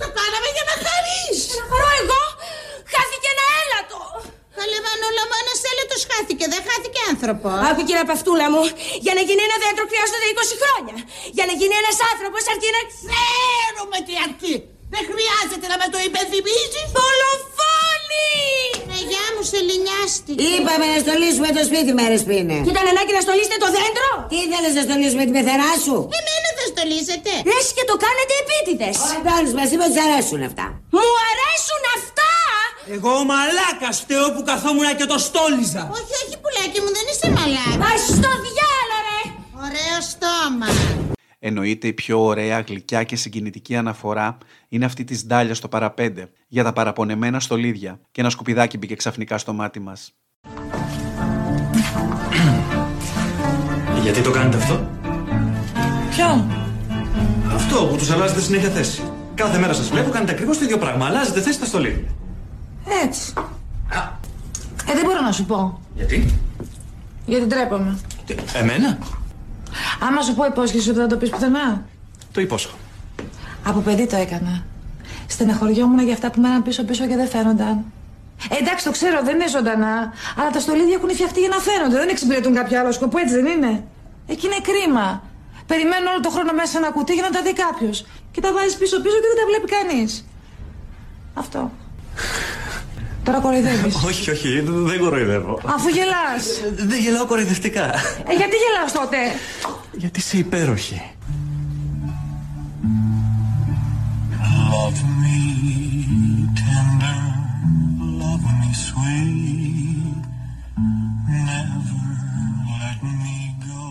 Το 0.00 0.06
κάναμε 0.16 0.48
για 0.56 0.64
να 0.68 0.74
χαρείς. 0.84 1.38
Να 1.58 1.64
χαρώ 1.70 1.90
εγώ. 2.02 2.22
Χάθηκε 2.92 3.28
ένα 3.34 3.46
έλατο. 3.62 4.00
Καλέ 4.58 4.78
Μανούλα 4.86 5.22
μου, 5.28 5.36
ένας 5.42 5.60
έλετος 5.70 5.79
χάθηκε, 6.10 6.44
δεν 6.54 6.60
χάθηκε 6.68 7.00
άνθρωπος; 7.12 7.56
Άκου 7.68 7.82
κύριε 7.88 8.06
Παυτούλα 8.10 8.46
μου, 8.52 8.62
για 9.04 9.12
να 9.16 9.22
γίνει 9.26 9.42
ένα 9.48 9.56
δέντρο 9.62 9.84
χρειάζονται 9.90 10.28
20 10.36 10.54
χρόνια. 10.62 10.96
Για 11.36 11.44
να 11.48 11.54
γίνει 11.60 11.74
ένας 11.82 11.96
άνθρωπος 12.10 12.42
αρκεί 12.52 12.68
να... 12.76 12.80
Ξέρουμε 12.92 13.98
τι 14.06 14.14
αρκεί. 14.26 14.54
Δεν 14.94 15.04
χρειάζεται 15.10 15.66
να 15.72 15.76
με 15.82 15.86
το 15.92 15.98
υπενθυμίζεις. 16.08 16.86
Δολοφόνη! 16.98 18.30
Ναι, 18.88 18.98
γεια 19.10 19.26
μου, 19.34 19.42
σε 19.50 19.58
λινιάστηκε. 19.68 20.40
Είπαμε 20.54 20.84
να 20.92 20.98
στολίσουμε 21.04 21.48
το 21.56 21.62
σπίτι 21.68 21.92
μέρες 22.00 22.20
που 22.24 22.32
είναι. 22.38 22.56
Και 22.64 22.72
ήταν 22.74 22.86
ανάγκη 22.92 23.12
να 23.18 23.22
στολίσετε 23.26 23.58
το 23.64 23.68
δέντρο. 23.76 24.10
Τι 24.30 24.36
ήθελες 24.44 24.72
να 24.78 24.82
στολίσουμε 24.86 25.22
τη 25.26 25.32
πεθερά 25.36 25.72
σου; 25.84 25.96
Εμένα 26.18 26.48
δεν 26.58 26.66
στολίσετε. 26.72 27.30
Λες 27.50 27.66
και 27.76 27.84
το 27.90 27.94
κάνετε 28.04 28.32
επίτηδες. 28.42 28.96
Ο 29.04 29.06
Αντώνης 29.16 29.52
μας 29.58 29.68
είπε 29.72 29.82
ότι 29.88 29.94
σ' 29.96 30.02
αρέσουν 30.06 30.40
αυτά. 30.50 30.66
Μου 30.96 31.08
αρέσουν 31.30 31.82
αυτά! 31.98 32.19
Εγώ 32.92 33.10
ο 33.10 33.24
μαλάκας 33.24 34.00
φταίω 34.00 34.32
που 34.32 34.42
καθόμουν 34.42 34.96
και 34.96 35.04
το 35.04 35.18
στόλιζα. 35.18 35.90
Όχι, 35.92 36.12
όχι 36.22 36.36
πουλάκι 36.42 36.80
μου, 36.80 36.90
δεν 36.96 37.06
είσαι 37.12 37.30
μαλάκας. 37.30 37.76
Μα 37.76 37.96
στο 37.96 38.30
διάλο 38.44 38.96
ρε! 39.08 39.20
Ωραίο 39.64 40.00
στόμα. 40.00 40.66
Εννοείται 41.38 41.86
η 41.86 41.92
πιο 41.92 42.24
ωραία, 42.24 42.60
γλυκιά 42.60 43.02
και 43.02 43.16
συγκινητική 43.16 43.76
αναφορά 43.76 44.38
είναι 44.68 44.84
αυτή 44.84 45.04
της 45.04 45.26
ντάλιας 45.26 45.56
στο 45.56 45.68
παραπέντε 45.68 46.30
για 46.48 46.64
τα 46.64 46.72
παραπονεμένα 46.72 47.40
στολίδια 47.40 48.00
και 48.10 48.20
ένα 48.20 48.30
σκουπιδάκι 48.30 48.78
μπήκε 48.78 48.94
ξαφνικά 48.94 49.38
στο 49.38 49.52
μάτι 49.52 49.80
μας. 49.80 50.12
Γιατί 54.02 54.20
το 54.20 54.30
κάνετε 54.30 54.56
αυτό; 54.56 54.88
Ποιο; 56.10 56.46
Αυτό 57.54 57.86
που 57.86 57.96
τους 57.96 58.10
αλλάζετε 58.10 58.40
συνέχεια 58.40 58.70
θέση. 58.70 59.02
Κάθε 59.34 59.58
μέρα 59.58 59.72
σας 59.72 59.88
βλέπω 59.88 60.10
κάνετε 60.10 60.32
ακριβώς 60.32 60.58
το 60.58 60.64
ίδιο 60.64 60.78
πράγμα. 60.78 61.06
Αλλάζετε 61.06 61.40
θέση 61.40 61.56
στα 61.56 61.66
στολίδια. 61.66 62.14
Έτσι. 63.02 63.32
Ε, 64.88 64.94
δεν 64.94 65.04
μπορώ 65.04 65.20
να 65.20 65.32
σου 65.32 65.44
πω. 65.44 65.80
Γιατί; 65.94 66.34
Γιατί 67.26 67.46
τρέπομαι. 67.46 67.98
Τι, 68.26 68.34
εμένα; 68.54 68.98
Άμα 70.00 70.22
σου 70.22 70.34
πω 70.34 70.44
υπόσχεση 70.44 70.88
ότι 70.90 70.98
δεν 70.98 71.08
το 71.08 71.16
πεις 71.16 71.30
πουθενά. 71.30 71.84
Το 72.32 72.40
υπόσχω. 72.40 72.74
Από 73.64 73.80
παιδί 73.80 74.06
το 74.06 74.16
έκανα. 74.16 74.64
Στεναχωριόμουν 75.26 76.04
για 76.04 76.12
αυτά 76.12 76.30
που 76.30 76.40
μέναν 76.40 76.62
πίσω-πίσω 76.62 77.06
και 77.06 77.16
δεν 77.16 77.28
φαίνονταν. 77.28 77.84
Ε, 78.50 78.56
εντάξει, 78.60 78.84
το 78.84 78.90
ξέρω, 78.90 79.22
δεν 79.22 79.34
είναι 79.34 79.48
ζωντανά. 79.48 80.12
Αλλά 80.36 80.50
τα 80.52 80.60
στολίδια 80.60 80.94
έχουν 80.94 81.10
φτιαχτεί 81.10 81.40
για 81.40 81.48
να 81.48 81.58
φαίνονται. 81.58 81.96
Δεν 81.96 82.08
εξυπηρετούν 82.08 82.54
κάποιο 82.54 82.80
άλλο 82.80 82.92
σκοπό, 82.92 83.18
έτσι 83.18 83.34
δεν 83.34 83.46
είναι. 83.46 83.84
Εκεί 84.26 84.46
είναι 84.46 84.60
κρίμα. 84.68 85.22
Περιμένουν 85.66 86.06
όλο 86.06 86.20
το 86.20 86.30
χρόνο 86.30 86.52
μέσα 86.52 86.70
σε 86.70 86.78
ένα 86.78 86.90
κουτί 86.90 87.12
για 87.12 87.22
να 87.22 87.30
τα 87.30 87.42
δει 87.42 87.52
κάποιος. 87.52 88.06
Και 88.30 88.40
τα 88.40 88.52
βάζεις 88.52 88.76
πίσω-πίσω 88.76 89.16
και 89.22 89.28
δεν 89.32 89.38
τα 89.40 89.46
βλέπει 89.50 89.68
κανείς. 89.76 90.24
Αυτό. 91.34 91.70
Τώρα 93.24 93.38
κοροϊδεύεις. 93.40 93.94
όχι, 94.08 94.30
όχι, 94.30 94.60
δεν 94.66 94.98
κοροϊδεύω. 94.98 95.60
Αφού 95.64 95.88
γελάς. 95.88 96.60
Δεν 96.86 96.98
γελάω 96.98 97.26
κοροϊδευτικά. 97.26 97.84
Ε, 98.28 98.34
γιατί 98.34 98.56
γελάς 98.56 98.92
τότε; 98.92 99.16
Γιατί 99.92 100.18
είσαι 100.18 100.36
υπέροχη. 100.36 101.02
Love 104.72 105.00
me 105.22 105.38
tender, 106.60 107.22
love 108.20 108.44
me 108.60 108.70
sweet, 108.86 110.22
never 111.28 112.04
let 112.80 113.00
me 113.22 113.36
go. 113.68 113.86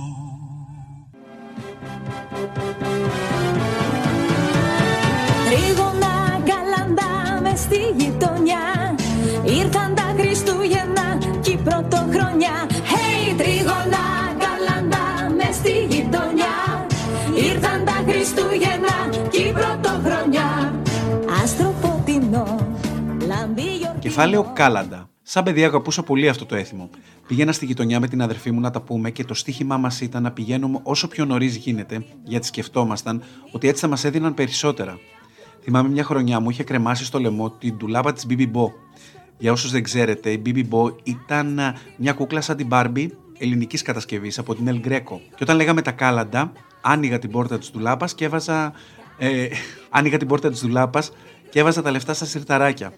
Κεφάλαιο 24.20 24.52
Κάλαντα. 24.54 25.10
Σαν 25.22 25.44
παιδί 25.44 25.64
αγαπούσα 25.64 26.04
πολύ 26.04 26.30
αυτό 26.30 26.46
το 26.46 26.56
έθιμο. 26.56 26.90
Πήγαινα 27.28 27.52
στη 27.52 27.66
γειτονιά 27.66 28.00
με 28.00 28.08
την 28.08 28.22
αδερφή 28.22 28.52
μου 28.52 28.60
να 28.60 28.70
τα 28.70 28.82
πούμε 28.82 29.12
και 29.12 29.24
το 29.24 29.34
στίχημά 29.34 29.78
μας 29.78 30.02
ήταν 30.02 30.24
να 30.24 30.32
πηγαίνουμε 30.32 30.80
όσο 30.84 31.08
πιο 31.08 31.26
νωρίς 31.26 31.56
γίνεται, 31.56 32.06
γιατί 32.24 32.46
σκεφτόμασταν 32.46 33.24
ότι 33.52 33.68
έτσι 33.68 33.82
θα 33.82 33.88
μας 33.88 34.04
έδιναν 34.04 34.34
περισσότερα. 34.34 35.00
Θυμάμαι 35.62 35.90
μια 35.90 36.04
χρονιά 36.04 36.40
μου 36.40 36.50
είχε 36.50 36.64
κρεμάσει 36.64 37.06
στο 37.06 37.20
λαιμό 37.20 37.52
την 37.52 37.78
ντουλάπα 37.78 38.14
της 38.14 38.26
BB 38.30 38.42
Bo. 38.42 38.72
Για 39.38 39.52
όσους 39.52 39.72
δεν 39.72 39.84
ξέρετε, 39.84 40.32
η 40.32 40.42
BB 40.46 40.64
Bo 40.70 40.96
ήταν 41.04 41.60
α, 41.60 41.76
μια 41.98 42.14
κούκλα 42.14 42.42
σαν 42.42 42.58
την 42.58 42.68
Barbie 42.72 43.08
ελληνικής 43.38 43.82
κατασκευής 43.82 44.40
από 44.40 44.56
την 44.56 44.68
El 44.70 44.88
Greco. 44.88 45.20
Και 45.30 45.42
όταν 45.42 45.56
λέγαμε 45.56 45.82
τα 45.82 45.92
κάλαντα, 45.92 46.52
άνοιγα 46.82 47.20
την 47.20 47.32
πόρτα 47.32 47.58
της 47.58 47.72
ντουλάπας 47.72 48.16
και 48.16 48.26
έβαζα 48.26 48.74
Ε, 49.18 49.48
άνοιγα 49.98 50.18
την 50.18 50.28
πόρτα 50.28 50.50
της 50.50 50.60
δουλάπα 50.60 51.04
και 51.50 51.60
έβαζα 51.60 51.82
τα 51.82 51.92
λεφτά 51.92 52.14
στα 52.14 52.26
σιρταράκια. 52.26 52.94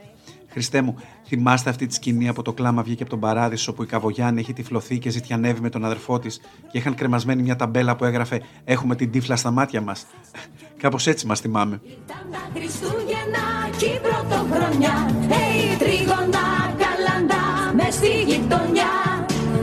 Χριστέ 0.52 0.82
μου, 0.82 0.96
θυμάστε 1.28 1.70
αυτή 1.70 1.88
τη 1.88 1.94
σκηνή 1.94 2.28
από 2.28 2.42
το 2.42 2.54
κλάμα 2.54 2.82
βγήκε 2.82 3.02
από 3.02 3.12
τον 3.12 3.20
παράδεισο 3.20 3.74
που 3.74 3.84
η 3.84 3.86
Καβογιάννη 3.86 4.40
έχει 4.40 4.54
τυφλωθεί 4.54 5.00
και 5.00 5.10
ζητιανεύει 5.10 5.62
με 5.62 5.70
τον 5.70 5.86
αδερφό 5.86 6.20
της 6.20 6.42
και 6.72 6.78
είχαν 6.78 6.96
κρεμασμένη 6.96 7.42
μια 7.42 7.56
ταμπέλα 7.56 7.96
που 7.96 8.06
έγραφε 8.06 8.42
Έχουμε 8.64 8.96
την 8.96 9.12
τύφλα 9.12 9.36
στα 9.36 9.52
μάτια 9.52 9.82
μας. 9.82 10.06
Κάπως 10.78 11.08
έτσι 11.08 11.26
μας 11.26 11.40
θυμάμαι. 11.40 11.82
Τα 12.08 12.50
Χριστούγεννα 12.54 13.46
και 13.78 13.86
η 13.86 14.00
πρωτοχρονιά 14.00 15.10
Hey, 15.30 15.78
τρίγωνα 15.80 16.46
καλαντά 16.82 17.74
μες 17.76 17.94
στη 17.94 18.24
γειτονιά 18.28 18.92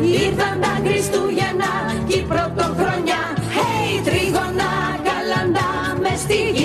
Ήρθαν 0.02 0.61
τα 0.61 0.80
Χριστούγεννα 0.85 1.73
και 2.07 2.16
η 2.16 2.23
πρωτοχρονιά 2.23 3.23
Hey, 3.57 4.02
τρίγωνα 4.04 4.71
καλαντά 5.09 5.99
μες 6.00 6.21
στη 6.21 6.35
γειτονιά 6.35 6.58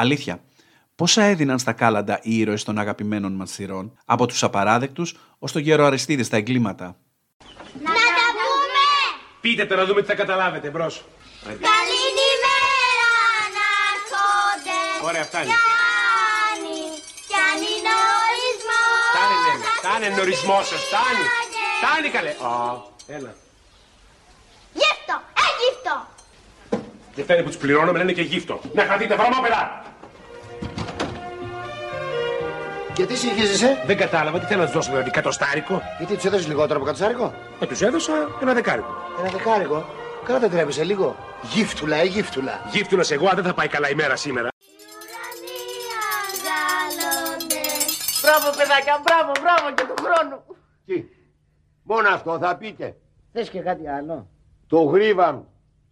Αλήθεια, 0.00 0.40
πόσα 0.94 1.22
έδιναν 1.22 1.58
στα 1.58 1.72
κάλαντα 1.72 2.18
οι 2.22 2.38
ήρωες 2.38 2.64
των 2.64 2.78
αγαπημένων 2.78 3.32
μας 3.32 3.50
σειρών, 3.50 3.98
από 4.04 4.26
τους 4.26 4.42
απαράδεκτους 4.42 5.14
ως 5.38 5.52
το 5.52 5.58
γέρο 5.58 5.84
Αριστίδη 5.84 6.22
στα 6.22 6.36
εγκλήματα; 6.36 6.84
Να 7.82 7.92
τα 7.92 8.26
πούμε! 8.38 8.86
Πείτε 9.40 9.66
το 9.66 9.76
να 9.76 9.84
δούμε 9.84 10.00
τι 10.00 10.06
θα 10.06 10.14
καταλάβετε. 10.14 10.70
Μπρος. 10.70 11.04
Καλή 11.44 12.04
τη 12.18 12.28
μέρα 12.44 12.74
να 13.58 13.66
έρχονται 13.92 14.78
Ωραία, 15.08 15.24
φτάνει. 15.24 15.46
Κι 15.46 15.52
αν- 15.52 17.00
κι 17.30 17.36
αν 17.50 17.58
είναι 17.72 17.92
ορισμός 18.22 19.08
Φτάνει, 19.12 19.36
λέμε. 19.46 19.64
Φτάνει 19.80 20.04
εννορισμό 20.10 20.58
σας. 20.70 20.80
Φτάνει. 20.88 21.24
Φτάνει 21.78 22.08
καλέ. 22.16 22.30
Α, 22.50 22.52
έλα. 23.16 23.32
Γύφτο, 24.80 25.14
έγυφτο 25.46 25.94
Δεν 27.18 27.26
φτάνει 27.26 27.42
που 27.42 27.48
τους 27.48 27.58
πληρώνω, 27.58 27.92
με 27.92 27.98
λένε 27.98 28.12
και 28.12 28.22
γύφτο. 28.22 28.60
Να 28.74 28.82
χαθείτε, 28.84 29.14
βρωμόπεδα. 29.14 29.82
Γιατί 32.96 33.16
συγχύζεσαι. 33.16 33.82
Δεν 33.86 33.96
κατάλαβα 33.96 34.38
τι 34.38 34.46
θέλω 34.46 34.58
να 34.60 34.64
τους 34.64 34.74
δώσω, 34.74 34.90
δηλαδή, 34.90 35.10
κατοστάρικο. 35.10 35.82
Γιατί 35.98 36.14
τους 36.14 36.24
έδωσες 36.24 36.46
λιγότερο 36.46 36.78
από 36.78 36.86
κατσάρικο. 36.86 37.34
Ε, 37.60 37.66
τους 37.66 37.80
έδωσα 37.80 38.12
ένα 38.42 38.52
δεκάρικο. 38.54 38.94
Ένα 39.20 39.30
δεκάρικο; 39.30 39.86
Καλά 40.24 40.38
δεν 40.38 40.50
τρέπεσαι 40.50 40.84
λίγο. 40.84 41.16
Γύφτουλα, 41.42 41.96
ε, 41.96 42.04
γύφτουλα. 42.04 42.60
Γύφτουλα 42.70 43.04
εγώ, 43.08 43.28
αν 43.28 43.34
δεν 43.34 43.44
θα 43.44 43.54
πάει 43.54 43.68
καλά 43.68 43.90
η 43.90 43.94
μέρα 43.94 44.16
σήμερα. 44.16 44.48
Μπράβο, 48.22 48.56
παιδάκια, 48.56 49.00
μπράβο, 49.04 49.32
μπράβο 49.42 49.74
και 49.74 49.84
του 49.88 50.02
χρόνου. 50.02 50.42
Τι; 50.86 51.04
Μόνο 51.82 52.08
αυτό 52.08 52.38
θα 52.38 52.56
πείτε. 52.56 52.96
Θες 53.32 53.48
και 53.48 53.60
κάτι 53.60 53.88
άλλο; 53.88 54.28
Το 54.66 54.80
γρίβαμ. 54.82 55.40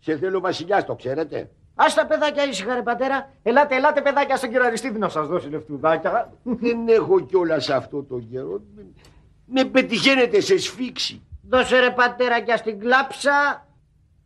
Σε 0.06 0.16
θέλω 0.16 0.40
βασιλιάς, 0.40 0.84
το 0.84 0.94
ξέρετε. 0.94 1.50
Ας 1.74 1.94
τα 1.94 2.06
παιδάκια 2.06 2.44
ήσυχα 2.44 2.74
ρε 2.74 2.82
πατέρα. 2.82 3.30
Ελάτε, 3.42 3.74
ελάτε 3.74 4.00
παιδάκια 4.02 4.36
στον 4.36 4.48
κύριο 4.50 4.64
Αριστίδη 4.64 4.98
να 4.98 5.08
σας 5.08 5.26
δώσει 5.26 5.48
λεφτουδάκια. 5.48 6.32
Δεν 6.42 6.88
έχω 6.88 7.20
κιόλας 7.20 7.70
αυτό 7.70 8.02
το 8.02 8.18
καιρό. 8.18 8.60
Με 9.46 9.64
πετυχαίνετε 9.64 10.40
σε 10.40 10.58
σφίξη. 10.58 11.22
Δώσε 11.48 11.78
ρε 11.78 11.90
πατέρα 11.90 12.40
και 12.40 12.56
στην 12.56 12.80
κλάψα. 12.80 13.66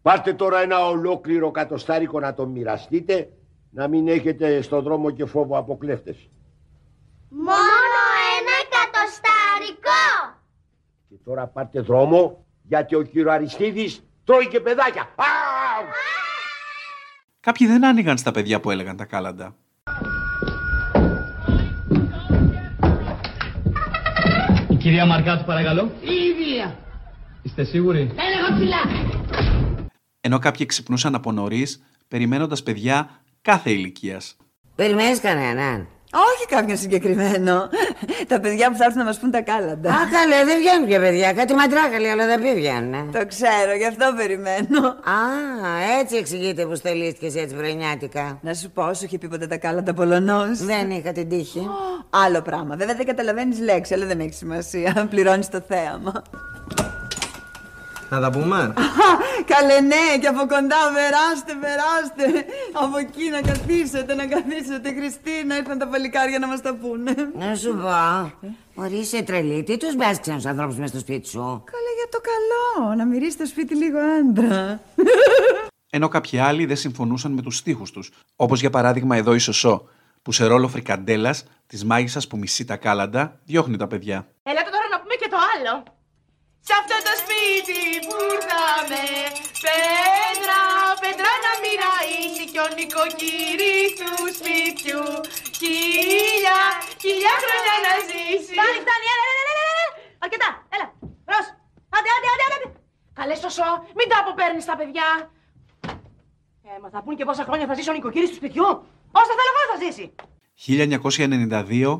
Πάρτε 0.02 0.32
τώρα 0.32 0.60
ένα 0.60 0.86
ολόκληρο 0.86 1.50
κατοστάρικο 1.50 2.20
να 2.20 2.34
το 2.34 2.46
μοιραστείτε, 2.46 3.28
να 3.70 3.88
μην 3.88 4.08
έχετε 4.08 4.62
στον 4.62 4.82
δρόμο 4.82 5.10
και 5.10 5.24
φόβο 5.24 5.58
από 5.58 5.76
κλέφτες. 5.76 6.28
Μόνο 7.28 8.00
ένα 8.38 8.52
εκατοστάρικο 8.64 10.38
Και 11.08 11.16
τώρα 11.24 11.46
πάρτε 11.46 11.80
δρόμο, 11.80 12.44
γιατί 12.62 12.94
ο 12.94 13.02
κύριο 13.02 13.32
Αριστίδης 13.32 14.04
τρώει 14.24 14.48
και 14.48 14.60
παιδάκια. 14.60 15.02
Α! 15.02 15.49
Κάποιοι 17.40 17.66
δεν 17.66 17.84
άνοιγαν 17.84 18.18
στα 18.18 18.30
παιδιά 18.30 18.60
που 18.60 18.70
έλεγαν 18.70 18.96
τα 18.96 19.04
κάλαντα. 19.04 19.54
Η 24.68 24.74
κυρία 24.76 25.06
Μαρκάτου 25.06 25.44
παρακαλώ. 25.44 25.92
Η 26.00 26.14
ίδια. 26.14 26.78
Είστε 27.42 27.64
σίγουροι; 27.64 28.00
Έλεγα 28.00 28.54
ψηλά. 28.56 29.08
Ενώ 30.20 30.38
κάποιοι 30.38 30.66
ξυπνούσαν 30.66 31.14
από 31.14 31.32
νωρίς, 31.32 31.82
περιμένοντας 32.08 32.62
παιδιά 32.62 33.10
κάθε 33.42 33.70
ηλικίας. 33.70 34.36
Περιμένεις 34.74 35.20
κανέναν. 35.20 35.88
Όχι 36.12 36.46
κάποιον 36.48 36.76
συγκεκριμένο. 36.76 37.68
τα 38.28 38.40
παιδιά 38.40 38.70
που 38.70 38.76
θα 38.76 38.84
έρθουν 38.84 38.98
να 38.98 39.04
μας 39.04 39.18
πούν 39.18 39.30
τα 39.30 39.42
κάλαντα. 39.42 39.90
Α, 39.90 39.94
καλέ, 39.94 40.44
δεν 40.44 40.58
βγαίνουν 40.58 40.86
πια 40.86 41.00
παιδιά. 41.00 41.32
Κάτι 41.32 41.54
μαντράκαλοι, 41.54 42.08
αλλά 42.10 42.26
δεν 42.26 42.42
πει 42.42 42.54
βγαίνουν. 42.54 43.12
Το 43.12 43.26
ξέρω, 43.26 43.74
γι' 43.78 43.86
αυτό 43.86 44.14
περιμένω. 44.16 44.86
Α, 44.88 45.20
έτσι 46.00 46.16
εξηγείται 46.16 46.66
που 46.66 46.74
στελίστηκες 46.74 47.34
έτσι 47.34 47.56
βρενιάτικα. 47.56 48.38
Να 48.42 48.54
σου 48.54 48.70
πω, 48.70 48.94
σου 48.94 49.04
είχε 49.04 49.18
πει 49.18 49.28
ποτέ 49.28 49.46
τα 49.46 49.56
κάλαντα 49.56 49.94
Πολωνός. 49.94 50.58
Δεν 50.58 50.90
είχα 50.90 51.12
την 51.12 51.28
τύχη. 51.28 51.68
Άλλο 52.10 52.42
πράγμα. 52.42 52.76
Βέβαια 52.76 52.94
δεν 52.94 53.06
καταλαβαίνεις 53.06 53.60
λέξη, 53.60 53.94
αλλά 53.94 54.06
δεν 54.06 54.20
έχει 54.20 54.32
σημασία. 54.32 55.06
Πληρώνεις 55.10 55.48
το 55.48 55.60
θέαμα. 55.68 56.22
Να 58.10 58.20
τα 58.20 58.30
πούμε. 58.30 58.74
Καλέ 59.52 59.80
ναι, 59.80 60.18
και 60.20 60.26
από 60.26 60.38
κοντά 60.38 60.80
περάστε, 60.94 61.52
περάστε. 61.60 62.44
Από 62.72 62.96
εκεί 62.98 63.28
να 63.28 63.40
καθίσετε, 63.40 64.14
να 64.14 64.26
καθίσετε. 64.26 64.94
Χριστίνα, 64.98 65.56
ήρθαν 65.56 65.78
τα 65.78 65.88
παλικάρια 65.88 66.38
να 66.38 66.46
μας 66.46 66.60
τα 66.60 66.74
πούνε. 66.74 67.14
Να 67.38 67.54
σου 67.54 67.74
πω. 67.82 68.50
Μωρή, 68.74 68.96
είσαι 68.96 69.22
τρελή. 69.22 69.62
Τι 69.62 69.76
τους 69.76 69.96
βάζεις 69.96 70.20
ξένους 70.20 70.46
ανθρώπους 70.46 70.76
μες 70.76 70.88
στο 70.88 70.98
σπίτι 70.98 71.28
σου; 71.28 71.38
Καλέ 71.38 71.92
για 71.96 72.08
το 72.10 72.20
καλό, 72.30 72.94
να 72.94 73.04
μυρίσει 73.04 73.36
το 73.36 73.46
σπίτι 73.46 73.74
λίγο 73.76 73.98
άντρα. 73.98 74.80
Ενώ 75.90 76.08
κάποιοι 76.08 76.38
άλλοι 76.38 76.66
δεν 76.66 76.76
συμφωνούσαν 76.76 77.32
με 77.32 77.42
τους 77.42 77.56
στίχους 77.56 77.90
τους. 77.90 78.10
Όπως 78.36 78.60
για 78.60 78.70
παράδειγμα 78.70 79.16
εδώ 79.16 79.34
η 79.34 79.38
Σωσό, 79.38 79.88
που 80.22 80.32
σε 80.32 80.46
ρόλο 80.46 80.68
φρικαντέλας 80.68 81.44
της 81.66 81.84
μάγισσας 81.84 82.26
που 82.26 82.36
μισεί 82.36 82.64
τα 82.64 82.76
κάλαντα, 82.76 83.40
διώχνει 83.44 83.76
τα 83.76 83.86
παιδιά. 83.86 84.26
Έλατε 84.42 84.70
τώρα 84.70 84.86
να 84.90 85.00
πούμε 85.00 85.14
και 85.14 85.28
το 85.30 85.36
άλλο. 85.54 85.82
Σε 86.68 86.72
αυτό 86.80 86.96
το 87.06 87.12
σπίτι 87.22 87.79
Κι 93.00 93.06
ο 93.06 93.12
νοικοκύρης 93.12 93.90
του 94.00 94.12
σπιτιού 94.38 95.04
Χίλια, 95.58 96.58
χίλια 97.02 97.34
χρόνια 97.42 97.74
να 97.84 97.92
ζήσεις 98.08 98.46
Φτάνει, 98.56 98.78
φτάνει, 98.84 99.06
έλα, 99.14 99.24
έλα, 99.30 99.42
έλα, 99.44 99.62
έλα, 99.62 99.74
έλα. 99.82 99.92
Αρκετά, 100.24 100.48
έλα. 100.74 100.86
Ρος, 101.30 101.46
άντε, 101.96 102.10
άντε, 102.16 102.28
άντε, 102.32 102.44
άντε. 102.46 102.68
Καλές 103.18 103.38
σωσό, 103.44 103.70
μην 103.98 104.06
τα 104.10 104.16
αποπέρνεις 104.22 104.64
τα 104.70 104.74
παιδιά. 104.78 105.08
Ε, 106.68 106.70
μα 106.82 106.88
θα 106.94 107.00
πούν 107.02 107.14
και 107.18 107.24
πόσα 107.28 107.44
χρόνια 107.48 107.66
θα 107.70 107.74
ζήσει 107.76 107.90
ο 107.92 107.96
νοικοκύρης 107.96 108.30
του 108.30 108.38
σπιτιού. 108.40 108.68
Όσα 109.20 109.32
θέλω 109.38 109.50
εγώ 109.54 109.64
θα 109.72 109.78
ζήσει. 109.84 110.04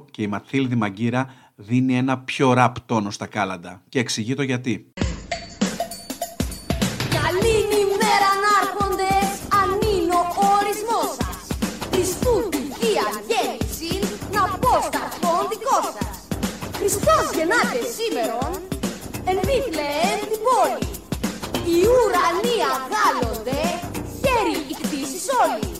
1992 0.01 0.05
και 0.15 0.23
η 0.27 0.29
Ματθίλδη 0.33 0.77
Μαγκύρα 0.83 1.23
δίνει 1.69 1.95
ένα 2.03 2.15
πιο 2.29 2.47
ραπ 2.59 2.75
τόνο 2.81 3.11
στα 3.11 3.27
κάλαντα 3.35 3.73
και 3.89 3.99
εξηγεί 3.99 4.35
το 4.35 4.43
γιατί. 4.51 4.75
Γεννάται 17.37 17.79
σήμερον, 17.95 18.53
εν 19.29 19.39
Βήθλεεμ 19.47 20.21
την 20.31 20.41
πόλη. 20.47 20.89
Οι 21.69 21.79
ουρανοί 21.95 22.57
αγάλλονται, 22.77 23.61
χέρι 24.21 24.59
οι 24.69 24.75
κτήσεις 24.81 25.27
όλοι 25.45 25.80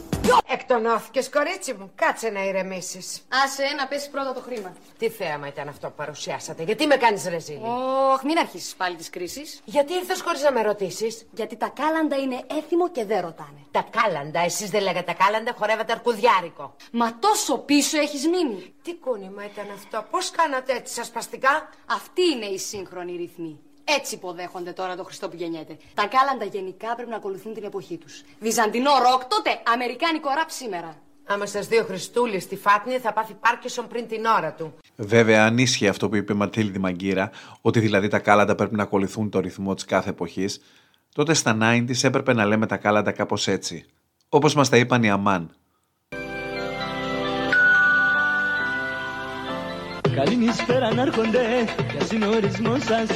Εκτονώθηκες, 0.53 1.31
κορίτσι 1.31 1.73
μου. 1.73 1.93
Κάτσε 1.95 2.29
να 2.29 2.45
ηρεμήσεις. 2.45 3.21
Άσε 3.45 3.63
να 3.77 3.87
πέσει 3.87 4.11
πρώτα 4.11 4.33
το 4.33 4.41
χρήμα. 4.41 4.73
Τι 4.99 5.09
θέαμα 5.09 5.47
ήταν 5.47 5.69
αυτό 5.69 5.87
που 5.89 5.95
παρουσιάσατε; 5.97 6.63
Γιατί 6.63 6.87
με 6.87 6.97
κάνεις 6.97 7.25
ρεζίλη; 7.25 7.61
Ωχ, 8.13 8.23
μην 8.23 8.39
αρχίσεις 8.39 8.75
πάλι 8.75 8.97
τις 8.97 9.11
κρίσεις. 9.11 9.61
Γιατί 9.65 9.93
ήρθες 9.93 10.21
χωρίς 10.21 10.43
να 10.43 10.53
με 10.53 10.63
ρωτήσεις; 10.63 11.27
Γιατί 11.33 11.57
τα 11.57 11.69
κάλαντα 11.69 12.17
είναι 12.17 12.45
έθιμο 12.59 12.91
και 12.91 13.05
δεν 13.05 13.21
ρωτάνε. 13.21 13.65
Τα 13.71 13.87
κάλαντα, 13.91 14.41
εσείς 14.41 14.71
δεν 14.71 14.83
λέγατε 14.83 15.13
κάλαντα, 15.13 15.55
χορεύατε 15.59 15.93
αρκουδιάρικο. 15.93 16.75
Μα 16.93 17.19
τόσο 17.19 17.59
πίσω 17.59 17.99
έχεις 17.99 18.27
μείνει. 18.29 18.75
Τι 18.83 18.95
κούνημα 18.95 19.45
ήταν 19.45 19.67
αυτό, 19.75 20.07
πώς 20.11 20.31
κάνατε 20.31 20.73
έτσι 20.73 20.95
σας 20.95 21.07
σπαστικά. 21.07 21.69
Αυτή 21.87 22.23
είναι 22.23 22.47
η 22.47 22.59
σύγχρονη 22.59 23.17
ρυθμή. 23.17 23.61
Έτσι 23.99 24.15
υποδέχονται 24.15 24.73
τώρα 24.73 24.97
το 24.97 25.05
Χριστό 25.05 25.29
που 25.29 25.37
γεννιέται. 25.37 25.77
Τα 25.95 26.07
κάλαντα 26.07 26.45
γενικά 26.45 26.95
πρέπει 26.95 27.11
να 27.11 27.17
ακολουθούν 27.17 27.55
την 27.55 27.65
εποχή 27.65 27.97
τους. 27.97 28.23
Βυζαντινό 28.41 28.91
ροκ 28.91 29.25
τότε, 29.25 29.51
αμερικάνικο 29.73 30.29
ραπ 30.35 30.51
σήμερα. 30.51 30.97
Άμα 31.27 31.47
σας 31.47 31.67
δει 31.67 31.79
ο 31.79 31.85
Χριστούλης 31.85 32.43
στη 32.43 32.57
Φάτνη 32.57 32.99
θα 32.99 33.13
πάθει 33.13 33.35
Πάρκισον 33.35 33.87
πριν 33.89 34.09
την 34.09 34.25
ώρα 34.25 34.53
του. 34.53 34.75
Βέβαια, 34.97 35.45
αν 35.45 35.59
ίσχυε 35.59 35.89
αυτό 35.89 36.09
που 36.09 36.17
είπε 36.17 36.33
η 36.33 36.37
Ματθίλδη 36.37 36.79
Μαγκύρα, 36.79 37.31
ότι 37.61 37.81
δηλαδή 37.81 38.09
τα 38.09 38.19
κάλαντα 38.19 38.55
πρέπει 38.55 38.75
να 38.75 38.83
ακολουθούν 38.83 39.31
το 39.31 39.41
ρυθμό 39.41 39.75
της 39.75 39.85
κάθε 39.85 40.11
εποχής, 40.11 40.61
τότε 41.15 41.35
στα 41.35 41.59
90s 41.63 42.05
έπρεπε 42.05 42.33
να 42.33 42.45
λέμε 42.45 42.67
τα 42.67 42.77
κάλαντα 42.77 43.13
κάπως 43.13 43.49
έτσι. 43.49 43.85
Όπως 44.29 44.55
μας 44.55 44.69
τα 44.69 44.77
είπαν 44.77 45.03
οι 45.03 45.11
Αμάν. 45.11 45.55
Καληνύσπερα 50.15 50.95
να 50.95 51.03
έρχονται 51.03 51.65
για 51.93 52.05
συνορισμό 52.05 52.79
σας 52.79 53.09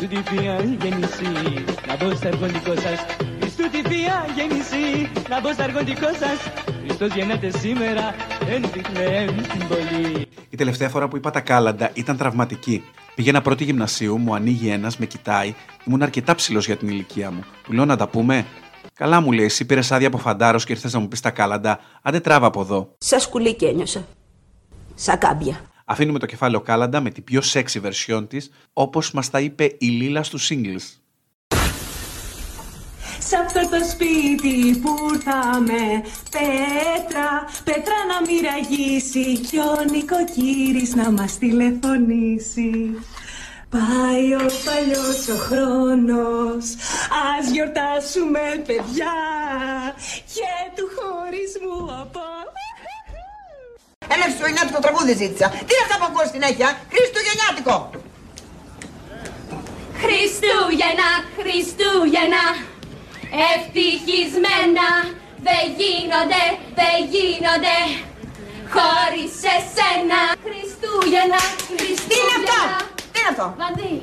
Χριστού 0.00 0.16
τη 0.16 0.36
Θεία 0.36 0.60
γέννηση 0.80 1.64
να 1.86 1.96
μπω 1.96 2.14
στο 2.14 2.28
αργοντικό 2.28 2.74
σας 2.74 3.06
Χριστού 3.40 3.70
τη 3.70 3.82
Θεία 3.82 4.26
γέννηση 4.34 5.10
να 5.28 5.40
μπω 5.40 5.52
στο 5.52 5.62
αργοντικό 5.62 6.06
σας 6.06 6.52
Χριστός 6.82 7.14
γεννάται 7.14 7.50
σήμερα 7.50 8.14
εν 8.48 8.64
Βιθλεέμ 8.72 9.28
στην 9.44 9.68
πόλη 9.68 10.26
Η 10.50 10.56
τελευταία 10.56 10.88
φορά 10.88 11.08
που 11.08 11.16
είπα 11.16 11.30
τα 11.30 11.40
κάλαντα 11.40 11.90
ήταν 11.94 12.16
τραυματική. 12.16 12.84
Πήγαινα 13.14 13.40
πρώτη 13.42 13.64
γυμνασίου, 13.64 14.18
μου 14.18 14.34
ανοίγει 14.34 14.68
ένας, 14.68 14.96
με 14.96 15.06
κοιτάει, 15.06 15.54
ήμουν 15.84 16.02
αρκετά 16.02 16.34
ψηλός 16.34 16.66
για 16.66 16.76
την 16.76 16.88
ηλικία 16.88 17.30
μου. 17.30 17.44
Του 17.64 17.72
λέω 17.72 17.84
να 17.84 17.96
τα 17.96 18.08
πούμε. 18.08 18.46
Καλά 18.94 19.20
μου 19.20 19.32
λέει, 19.32 19.44
εσύ 19.44 19.64
πήρες 19.64 19.92
άδεια 19.92 20.06
από 20.06 20.18
φαντάρος 20.18 20.64
και 20.64 20.72
ήρθες 20.72 20.92
να 20.92 20.98
μου 20.98 21.08
πεις 21.08 21.20
τα 21.20 21.30
κάλαντα. 21.30 21.80
Άντε 22.02 22.20
τράβα 22.20 22.46
από 22.46 22.60
εδώ. 22.60 22.94
Σαν 22.98 23.20
σκουλίκι 23.20 23.64
ένιωσα. 23.64 24.06
Σαν 24.94 25.18
κάμπια. 25.18 25.69
Αφήνουμε 25.90 26.18
το 26.18 26.26
κεφάλαιο 26.26 26.60
κάλαντα 26.60 27.00
με 27.00 27.10
την 27.10 27.24
πιο 27.24 27.40
sexy 27.52 27.80
version 27.82 28.26
της, 28.28 28.50
όπως 28.72 29.12
μας 29.12 29.30
τα 29.30 29.40
είπε 29.40 29.64
η 29.78 29.86
Λίλα 29.86 30.22
στους 30.22 30.50
singles. 30.50 31.00
Σ' 33.18 33.32
αυτό 33.32 33.60
το 33.60 33.84
σπίτι 33.90 34.78
που 34.78 34.96
ήρθαμε 35.12 36.02
Πέτρα, 36.30 37.30
πέτρα 37.64 37.98
να 38.10 38.20
μοιραγήσει 38.26 39.38
Κι 39.38 39.58
ο 39.58 39.84
νοικοκύρης 39.90 40.94
να 40.94 41.10
μας 41.10 41.38
τηλεφωνήσει 41.38 42.70
Πάει 43.68 44.34
ο 44.34 44.46
παλιός 44.64 45.28
ο 45.28 45.36
χρόνος 45.36 46.64
Ας 47.38 47.50
γιορτάσουμε 47.50 48.62
παιδιά 48.66 49.14
Και 50.34 50.50
του 50.76 50.86
χωρισμού 50.96 52.00
από 52.00 52.20
Ένα 54.08 54.22
χριστουγεννιάτικο 54.22 54.80
τραγούδι 54.84 55.12
ζήτησα. 55.22 55.46
Τι 55.66 55.72
είναι 55.74 55.84
αυτά 55.86 55.96
που 55.98 56.06
ακούω 56.08 56.26
συνέχεια; 56.34 56.68
Χριστουγεννιάτικο. 56.94 57.76
Χριστούγεννα, 60.02 61.08
Χριστούγεννα 61.38 62.44
Ευτυχισμένα 63.52 64.88
Δεν 65.46 65.64
γίνονται, 65.80 66.42
δεν 66.78 66.96
γίνονται 67.14 67.76
Χωρίς 68.74 69.34
εσένα 69.56 70.20
Χριστούγεννα, 70.44 71.40
Χριστούγεννα 71.68 72.58
Τι 73.12 73.18
είναι 73.18 73.30
αυτό; 73.32 73.46
Βανδύ 73.58 74.02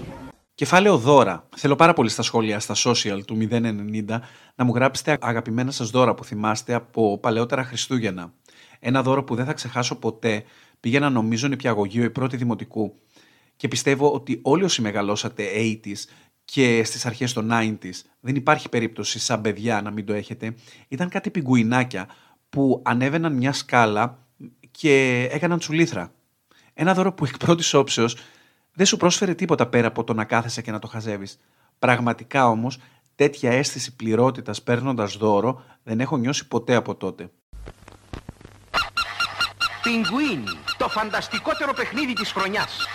Κεφάλαιο 0.56 0.98
δώρα. 0.98 1.48
Θέλω 1.56 1.76
πάρα 1.76 1.94
πολύ 1.94 2.10
στα 2.10 2.22
σχόλια 2.24 2.60
στα 2.60 2.76
social 2.86 3.20
του 3.26 3.48
090 3.52 4.20
να 4.56 4.64
μου 4.66 4.74
γράψετε 4.76 5.18
αγαπημένα 5.22 5.72
σας 5.72 5.90
δώρα 5.90 6.14
που 6.14 6.24
θυμάστε 6.24 6.74
από 6.74 7.18
παλαιότερα 7.20 7.64
Χριστούγεννα. 7.64 8.34
Ένα 8.80 9.04
δώρο 9.04 9.24
που 9.24 9.36
δεν 9.36 9.46
θα 9.46 9.54
ξεχάσω 9.54 9.96
ποτέ. 9.96 10.44
Πήγαινα 10.80 11.10
νομίζω 11.10 11.48
νηπιαγωγείο 11.48 12.04
η 12.04 12.10
πρώτη 12.10 12.38
δημοτικού. 12.38 12.96
Και 13.56 13.68
πιστεύω 13.68 14.12
ότι 14.12 14.40
όλοι 14.42 14.64
όσοι 14.64 14.82
μεγαλώσατε 14.82 15.44
80s 15.56 16.04
και 16.46 16.84
στις 16.84 17.06
αρχές 17.06 17.34
των 17.34 17.50
90s, 17.52 18.02
δεν 18.20 18.36
υπάρχει 18.36 18.70
περίπτωση 18.70 19.20
σαν 19.20 19.42
παιδιά 19.42 19.82
να 19.82 19.92
μην 19.92 20.06
το 20.06 20.14
έχετε, 20.14 20.56
ήταν 20.88 21.10
κάτι 21.10 21.30
πιγκουινάκια 21.30 22.08
που 22.50 22.82
ανέβαιναν 22.86 23.34
μια 23.34 23.54
σκάλα 23.54 24.28
και 24.72 25.28
έκαναν 25.32 25.60
τσουλήθρα. 25.60 26.12
Ένα 26.74 26.94
δώρο 26.94 27.14
που 27.14 27.26
εκ 27.26 27.38
πρώτης 27.38 27.74
όψεως 27.74 28.18
δεν 28.74 28.86
σου 28.86 28.98
πρόσφερε 28.98 29.34
τίποτα 29.34 29.68
πέρα 29.68 29.88
από 29.88 30.04
το 30.04 30.14
να 30.14 30.26
κάθεσαι 30.26 30.62
και 30.62 30.72
να 30.72 30.80
το 30.80 30.88
χαζεύεις. 30.88 31.40
Πραγματικά 31.80 32.50
όμως, 32.50 32.80
τέτοια 33.16 33.52
αίσθηση 33.52 33.96
πληρότητας 33.96 34.64
παίρνοντας 34.64 35.18
δώρο 35.18 35.64
δεν 35.84 36.00
έχω 36.00 36.18
νιώσει 36.18 36.48
ποτέ 36.48 36.76
από 36.76 36.96
τότε. 36.96 37.30
Πιγκουίνι, 39.88 40.60
το 40.78 40.90
φανταστικότερο 40.90 41.74
παιχνίδι 41.74 42.14
της 42.14 42.32
χρονιάς. 42.32 42.88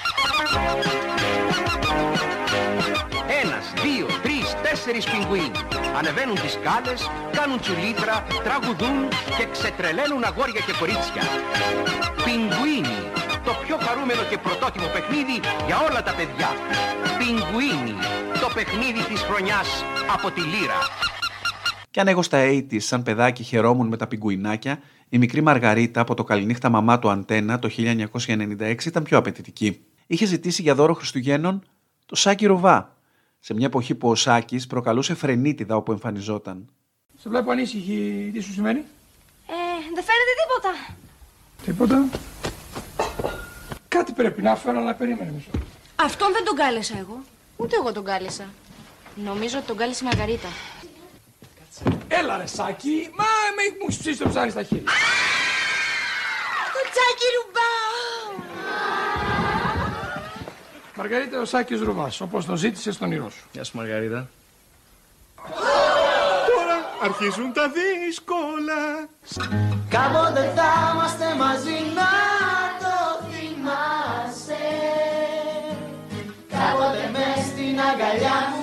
Ένας, 3.43 3.73
δύο, 3.83 4.07
τρεις, 4.23 4.57
τέσσερις 4.63 5.05
πιγκουίνι. 5.05 5.51
Ανεβαίνουν 5.99 6.35
τις 6.41 6.53
σκάλες, 6.53 7.11
κάνουν 7.33 7.61
τσουλίτρα, 7.61 8.26
τραγουδούν 8.45 9.09
και 9.37 9.47
ξετρελαίνουν 9.52 10.25
αγόρια 10.25 10.61
και 10.67 10.75
κορίτσια. 10.78 11.23
Πιγκουίνι, 12.25 12.99
το 13.45 13.52
πιο 13.65 13.76
χαρούμενο 13.85 14.23
και 14.31 14.39
πρωτότιμο 14.39 14.87
παιχνίδι 14.87 15.41
για 15.67 15.78
όλα 15.89 16.02
τα 16.02 16.13
παιδιά. 16.19 16.50
Πιγκουίνι, 17.19 17.97
το 18.41 18.49
παιχνίδι 18.55 19.02
της 19.11 19.21
χρονιάς 19.21 19.85
από 20.15 20.31
τη 20.31 20.41
Λύρα. 20.41 20.81
Και 21.93 22.00
αν 22.00 22.09
εγώ 22.09 22.23
στα 22.23 22.39
80s 22.49 22.81
σαν 22.81 23.02
παιδάκι 23.02 23.43
χαιρόμουν 23.43 23.89
με 23.89 23.97
τα 23.97 24.07
πιγκουινάκια, 24.07 24.81
η 25.09 25.19
μικρή 25.19 25.41
Μαργαρίτα 25.41 26.00
από 26.00 26.15
το 26.15 26.25
Καληνύχτα 26.25 26.69
Μαμά 26.69 26.99
του 26.99 27.11
Αντένα 27.11 27.59
το 27.59 27.71
1996 27.76 28.85
ήταν 28.85 29.02
πιο 29.02 29.19
απαιτητική. 29.19 29.85
Είχε 30.07 30.26
ζητήσει 30.26 30.63
για 30.63 30.75
δώρο 30.75 30.95
Χριστουγέννων 30.95 31.63
το 32.07 32.17
Σάκη 32.17 32.47
Ροβά, 32.47 32.97
σε 33.39 33.55
μια 33.55 33.67
εποχή 33.67 33.95
που 33.95 34.09
ο 34.09 34.15
Σάκης 34.15 34.67
προκαλούσε 34.67 35.15
φρενίτιδα 35.15 35.76
όπου 35.76 35.93
εμφανιζόταν. 35.93 36.69
Σε 37.19 37.28
βλέπω 37.28 37.50
ανήσυχη. 37.50 38.31
Τι 38.33 38.41
σου 38.41 38.52
σημαίνει; 38.52 38.78
Ε, 39.47 39.55
δεν 39.95 40.05
φαίνεται 40.05 40.33
τίποτα. 40.43 40.97
Τίποτα. 41.65 42.09
Κάτι 43.89 44.13
πρέπει 44.13 44.43
να 44.43 44.57
φέρω, 44.57 44.78
αλλά 44.78 44.95
περίμενε 44.95 45.31
μισό. 45.31 45.50
Αυτόν 45.97 46.33
δεν 46.33 46.45
τον 46.45 46.57
κάλεσα 46.57 46.99
εγώ. 46.99 47.23
Ούτε 47.57 47.76
εγώ 47.76 47.93
τον 47.93 48.05
κάλεσα. 48.05 48.45
Νομίζω 49.25 49.59
ότι 49.59 49.67
τον 49.67 49.76
κάλεσε 49.76 50.05
η 50.05 50.07
Μαργαρίτα. 50.07 50.49
Έλα 52.08 52.36
ρε 52.36 52.47
Σάκη, 52.47 53.10
μα 53.16 53.25
με 53.56 53.62
μου 53.78 53.86
έχεις 53.88 53.99
ψήσει 53.99 54.18
το 54.18 54.28
ψάρι 54.28 54.50
στα 54.50 54.62
χέρια. 54.62 54.84
Το 56.75 56.80
τσάκι 56.92 57.26
ρουμπά. 57.36 57.71
Μαργαρίτα 60.97 61.40
ο 61.40 61.45
Σάκης 61.45 61.80
Ρουβάς, 61.80 62.21
όπως 62.21 62.47
το 62.47 62.56
ζήτησε 62.56 62.92
στον 62.92 63.12
ήρω 63.12 63.30
σου. 63.30 63.45
Γεια 63.52 63.64
σου 63.64 63.76
Μαργαρίτα. 63.76 64.28
Τώρα 66.54 66.76
αρχίζουν 67.02 67.52
τα 67.52 67.71
δύσκολα. 67.78 69.08
Κάποτε 69.88 70.52
θα 70.56 70.90
είμαστε 70.92 71.34
μαζί 71.34 71.78
να 71.95 72.10
το 72.82 72.95
θυμάσαι 73.28 74.66
Κάποτε 76.49 77.10
μες 77.12 77.45
στην 77.47 77.80
αγκαλιά 77.80 78.38
μου 78.50 78.62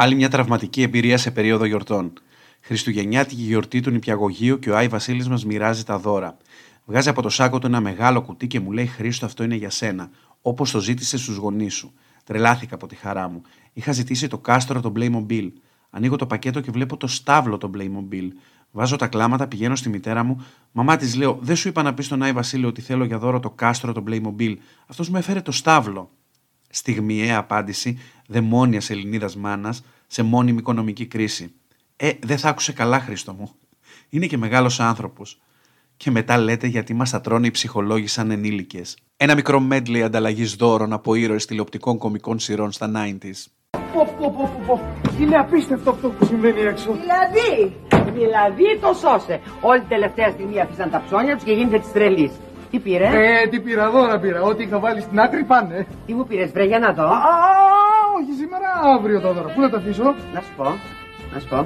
Άλλη 0.00 0.14
μια 0.14 0.28
τραυματική 0.28 0.82
εμπειρία 0.82 1.18
σε 1.18 1.30
περίοδο 1.30 1.64
γιορτών. 1.64 2.12
Χριστουγεννιάτικη 2.60 3.42
γιορτή 3.42 3.80
του 3.80 3.90
νηπιαγωγείου 3.90 4.58
και 4.58 4.70
ο 4.70 4.76
Άι 4.76 4.88
Βασίλης 4.88 5.28
μας 5.28 5.44
μοιράζει 5.44 5.84
τα 5.84 5.98
δώρα. 5.98 6.36
Βγάζει 6.84 7.08
από 7.08 7.22
το 7.22 7.28
σάκο 7.28 7.58
του 7.58 7.66
ένα 7.66 7.80
μεγάλο 7.80 8.22
κουτί 8.22 8.46
και 8.46 8.60
μου 8.60 8.72
λέει: 8.72 8.86
Χρήστο, 8.86 9.26
αυτό 9.26 9.44
είναι 9.44 9.54
για 9.54 9.70
σένα. 9.70 10.10
Όπως 10.42 10.70
το 10.70 10.80
ζήτησε 10.80 11.18
στους 11.18 11.36
γονείς 11.36 11.74
σου. 11.74 11.92
Τρελάθηκα 12.24 12.74
από 12.74 12.86
τη 12.86 12.94
χαρά 12.94 13.28
μου. 13.28 13.42
Είχα 13.72 13.92
ζητήσει 13.92 14.28
το 14.28 14.38
κάστρο 14.38 14.80
το 14.80 14.92
Playmobil. 14.96 15.50
Ανοίγω 15.90 16.16
το 16.16 16.26
πακέτο 16.26 16.60
και 16.60 16.70
βλέπω 16.70 16.96
το 16.96 17.06
στάβλο 17.06 17.58
το 17.58 17.70
Playmobil. 17.76 18.28
Βάζω 18.70 18.96
τα 18.96 19.06
κλάματα, 19.06 19.48
πηγαίνω 19.48 19.76
στη 19.76 19.88
μητέρα 19.88 20.22
μου. 20.22 20.44
Μαμά 20.72 20.96
της 20.96 21.14
λέω: 21.14 21.38
Δεν 21.40 21.56
σου 21.56 21.68
είπα 21.68 21.82
να 21.82 21.94
πεις 21.94 22.06
στον 22.06 22.22
Άι 22.22 22.32
Βασίλη 22.32 22.64
ότι 22.64 22.80
θέλω 22.80 23.04
για 23.04 23.18
δώρο 23.18 23.40
το 23.40 23.50
κάστρο 23.50 23.92
το 23.92 24.04
Playmobil. 24.08 24.54
Αυτός 24.86 25.08
μου 25.08 25.16
έφερε 25.16 25.40
το 25.40 25.52
στάβλο. 25.52 26.10
Στιγμιαία 26.70 27.38
απάντηση 27.38 27.98
δαιμόνιας 28.28 28.90
Ελληνίδας 28.90 29.36
μάνας 29.36 29.84
σε 30.06 30.22
μόνιμη 30.22 30.58
οικονομική 30.58 31.06
κρίση. 31.06 31.52
Ε, 31.96 32.10
δεν 32.22 32.38
θα 32.38 32.48
άκουσε 32.48 32.72
καλά, 32.72 33.00
Χρήστο 33.00 33.32
μου. 33.32 33.50
Είναι 34.08 34.26
και 34.26 34.36
μεγάλος 34.36 34.80
άνθρωπος. 34.80 35.40
Και 35.96 36.10
μετά 36.10 36.38
λέτε 36.38 36.66
γιατί 36.66 36.94
μας 36.94 37.10
τα 37.10 37.20
τρώνε 37.20 37.46
οι 37.46 37.50
ψυχολόγοι 37.50 38.06
σαν 38.06 38.30
ενήλικες. 38.30 38.96
Ένα 39.16 39.34
μικρό 39.34 39.66
medley 39.70 39.98
ανταλλαγής 39.98 40.54
δώρων 40.54 40.92
από 40.92 41.14
ήρωες 41.14 41.44
τηλεοπτικών 41.46 41.98
κομικών 41.98 42.38
σειρών 42.38 42.72
στα 42.72 42.90
90s. 42.94 43.44
Πω, 43.70 44.14
πω, 44.18 44.30
πω, 44.36 44.50
πω, 44.56 44.62
πω. 44.66 45.20
Είναι 45.20 45.36
απίστευτο 45.36 45.90
αυτό 45.90 46.08
που 46.08 46.24
συμβαίνει 46.26 46.60
έξω. 46.60 46.92
Δηλαδή, 46.92 47.76
δηλαδή 48.12 48.78
το 48.80 48.92
σώσε. 48.94 49.40
Όλη 49.60 49.78
την 49.80 49.88
τελευταία 49.88 50.30
στιγμή 50.30 50.60
αφήσαν 50.60 50.90
τα 50.90 51.02
ψώνια 51.06 51.34
τους 51.34 51.44
και 51.44 51.52
γίνεται 51.52 51.78
της 51.78 51.92
τρελής. 51.92 52.32
Τι 52.70 52.78
πήρε, 52.78 53.06
Ε, 53.06 53.46
τι 53.48 53.60
πήρα, 53.60 53.90
δώρα 53.90 54.18
πήρα. 54.20 54.42
Ό,τι 54.42 54.62
είχα 54.62 54.78
βάλει 54.78 55.00
στην 55.00 55.20
άκρη 55.20 55.44
πάνε. 55.44 55.86
Τι 56.06 56.14
μου 56.14 56.26
πήρες, 56.26 56.50
βρε, 56.50 56.64
για 56.64 56.78
να 56.78 56.92
δω. 56.92 57.04
Α, 57.04 57.20
όχι 58.20 58.32
σήμερα, 58.40 58.68
αύριο 58.96 59.20
τα 59.20 59.32
δώρα. 59.32 59.48
Πού 59.54 59.60
να 59.60 59.70
τα 59.70 59.78
αφήσω; 59.78 60.14
Να 60.34 60.40
σου 60.40 60.52
πω, 60.56 60.68
να 61.32 61.38
σου 61.40 61.48
πω. 61.48 61.58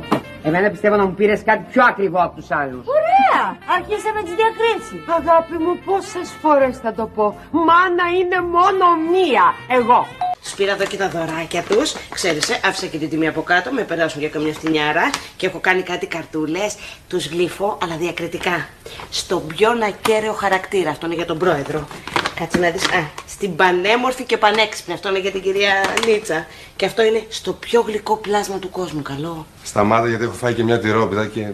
Εμένα 0.43 0.71
πιστεύω 0.71 0.97
να 0.97 1.07
μου 1.07 1.15
πήρες 1.15 1.43
κάτι 1.45 1.65
πιο 1.73 1.83
ακριβό 1.85 2.19
από 2.27 2.35
τους 2.37 2.51
άλλους. 2.51 2.85
Ωραία! 2.99 3.43
Αρχίσαμε 3.77 4.21
τις 4.27 4.35
διακρίσεις. 4.41 5.01
Αγάπη 5.19 5.57
μου, 5.65 5.73
πόσες 5.85 6.29
φορές 6.43 6.79
θα 6.79 6.93
το 6.93 7.05
πω. 7.15 7.27
Μάνα 7.67 8.07
είναι 8.19 8.39
μόνο 8.57 8.87
μία. 9.13 9.45
Εγώ. 9.79 10.07
Σου 10.45 10.57
πήρα 10.57 10.73
εδώ 10.73 10.85
και 10.85 10.97
τα 10.97 11.09
δωράκια 11.09 11.63
τους. 11.63 11.95
Ξέρεις, 12.09 12.51
ε, 12.51 12.61
άφησα 12.65 12.87
και 12.87 12.99
την 12.99 13.09
τιμή 13.09 13.29
από 13.29 13.43
κάτω, 13.43 13.71
με 13.73 13.83
περάσουν 13.83 14.21
για 14.21 14.29
καμιά 14.29 14.53
φτηνιάρα 14.53 15.11
και 15.37 15.47
έχω 15.47 15.59
κάνει 15.61 15.83
κάτι 15.83 16.07
καρτούλες. 16.07 16.77
Τους 17.09 17.27
γλύφω, 17.27 17.79
αλλά 17.83 17.97
διακριτικά. 17.97 18.69
Στον 19.11 19.47
πιο 19.47 19.71
ακέραιο 19.71 20.33
χαρακτήρα. 20.33 20.91
Αυτό 20.91 21.07
είναι 21.07 21.15
για 21.15 21.27
τον 21.27 21.39
πρόεδρο. 21.39 21.87
Κάτσε 22.35 22.59
να 22.59 22.71
δεις. 22.71 22.85
Α, 22.85 23.11
στην 23.27 23.57
πανέμορφη 23.57 24.25
και 24.25 24.37
πανέξυπνη. 24.37 24.95
Αυτό 24.95 25.09
είναι 25.09 25.19
για 25.19 25.31
την 25.31 25.43
κυρία 25.43 25.73
Νίτσα. 26.07 26.47
Και 26.77 26.87
αυτό 26.87 27.03
είναι 27.03 27.23
στο 27.29 27.53
πιο 27.53 27.81
γλυκό 27.81 28.17
πλάσμα 28.17 28.59
του 28.59 28.71
κόσμου. 28.71 29.03
Καλό. 29.03 29.47
Σταμάτα 29.63 30.09
γιατί 30.09 30.25
έχω 30.25 30.33
φάει 30.33 30.55
και 30.55 30.63
μια 30.65 30.79
τυρόπιτα 30.79 31.27
και. 31.27 31.53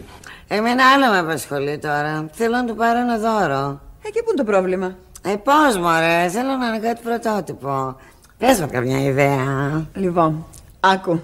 Εμένα 0.49 0.85
άλλο 0.95 1.11
με 1.11 1.19
απασχολεί 1.19 1.79
τώρα. 1.79 2.29
Θέλω 2.33 2.57
να 2.57 2.65
του 2.65 2.75
πάρω 2.75 2.99
ένα 2.99 3.19
δώρο. 3.19 3.81
Ε, 4.03 4.11
και 4.11 4.23
πού 4.23 4.31
είναι 4.31 4.37
το 4.37 4.45
πρόβλημα; 4.45 4.97
Ε, 5.23 5.35
πώς 5.35 5.79
μωρέ, 5.79 6.29
θέλω 6.29 6.57
να 6.57 6.67
είναι 6.67 6.79
κάτι 6.79 7.01
πρωτότυπο. 7.03 7.97
Πες 8.39 8.61
μου 8.61 8.69
καμιά 8.73 9.03
ιδέα. 9.03 9.87
Λοιπόν, 9.95 10.47
άκου. 10.81 11.23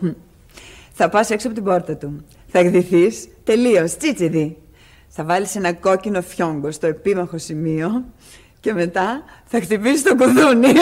Θα 0.93 1.09
πας 1.09 1.31
έξω 1.31 1.47
από 1.47 1.57
την 1.57 1.64
πόρτα 1.64 1.97
του. 1.97 2.25
Θα 2.47 2.59
εκδηθείς 2.59 3.29
τελείως, 3.45 3.97
τσίτσιδι. 3.97 4.57
Θα 5.09 5.25
βάλεις 5.25 5.57
ένα 5.57 5.73
κόκκινο 5.73 6.23
φιόγκο 6.23 6.71
στο 6.71 6.87
επίμαχο 6.87 7.38
σημείο 7.38 8.05
και 8.64 8.72
μετά 8.72 9.22
θα 9.44 9.61
χτυπήσεις 9.61 10.03
το 10.03 10.16
κουδούνι. 10.16 10.72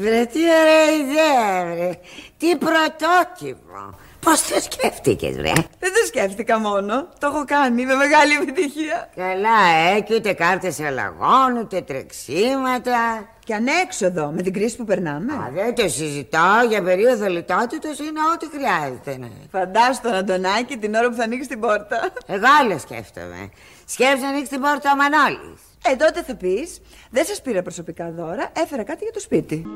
Βρε, 0.00 0.24
τι 0.24 0.38
ωραία 0.38 0.90
ιδέα, 1.00 1.74
βρε. 1.74 1.90
Τι 2.38 2.56
πρωτότυπο. 2.56 3.94
Πώς 4.20 4.42
το 4.42 4.60
σκέφτηκες, 4.60 5.36
βρε; 5.36 5.52
Δεν 5.78 5.92
το 5.92 6.06
σκέφτηκα 6.06 6.58
μόνο. 6.58 7.08
Το 7.18 7.26
έχω 7.26 7.44
κάνει 7.44 7.86
με 7.86 7.94
μεγάλη 7.94 8.32
επιτυχία. 8.42 9.10
Καλά, 9.16 9.94
ε, 9.96 10.00
και 10.00 10.14
ούτε 10.14 10.32
κάρτες 10.32 10.80
αλλαγών, 10.80 11.56
ούτε 11.60 11.80
τρεξίματα. 11.80 13.28
Και 13.44 13.54
ανέξοδο 13.54 14.32
με 14.36 14.42
την 14.42 14.52
κρίση 14.52 14.76
που 14.76 14.84
περνάμε. 14.84 15.32
Α, 15.32 15.50
δεν 15.54 15.74
το 15.74 15.88
συζητάω. 15.88 16.64
Για 16.68 16.82
περίοδο 16.82 17.26
λιτότητας 17.26 17.98
είναι 17.98 18.20
ό,τι 18.34 18.46
χρειάζεται. 18.56 19.16
Ναι. 19.18 19.28
Φαντάσου 19.50 20.00
τον 20.02 20.14
Αντωνάκη 20.14 20.76
την 20.76 20.94
ώρα 20.94 21.08
που 21.08 21.14
θα 21.14 21.22
ανοίξεις 21.22 21.48
την 21.48 21.60
πόρτα. 21.60 22.12
Εγώ 22.26 22.44
άλλο 22.60 22.78
σκέφτομαι. 22.78 23.50
Σκέφτομαι 23.88 24.22
να 24.22 24.28
ανοίξει 24.28 24.50
την 24.50 24.60
πόρτα 24.60 24.92
ο 24.92 24.96
Μανώλης. 24.96 25.60
Ε, 25.90 25.96
τότε 25.96 26.22
θα 26.22 26.34
πεις, 26.34 26.80
δεν 27.10 27.24
σας 27.24 27.42
πήρα 27.42 27.62
προσωπικά 27.62 28.10
δώρα, 28.10 28.50
έφερα 28.56 28.82
κάτι 28.82 29.04
για 29.04 29.12
το 29.12 29.20
σπίτι. 29.20 29.66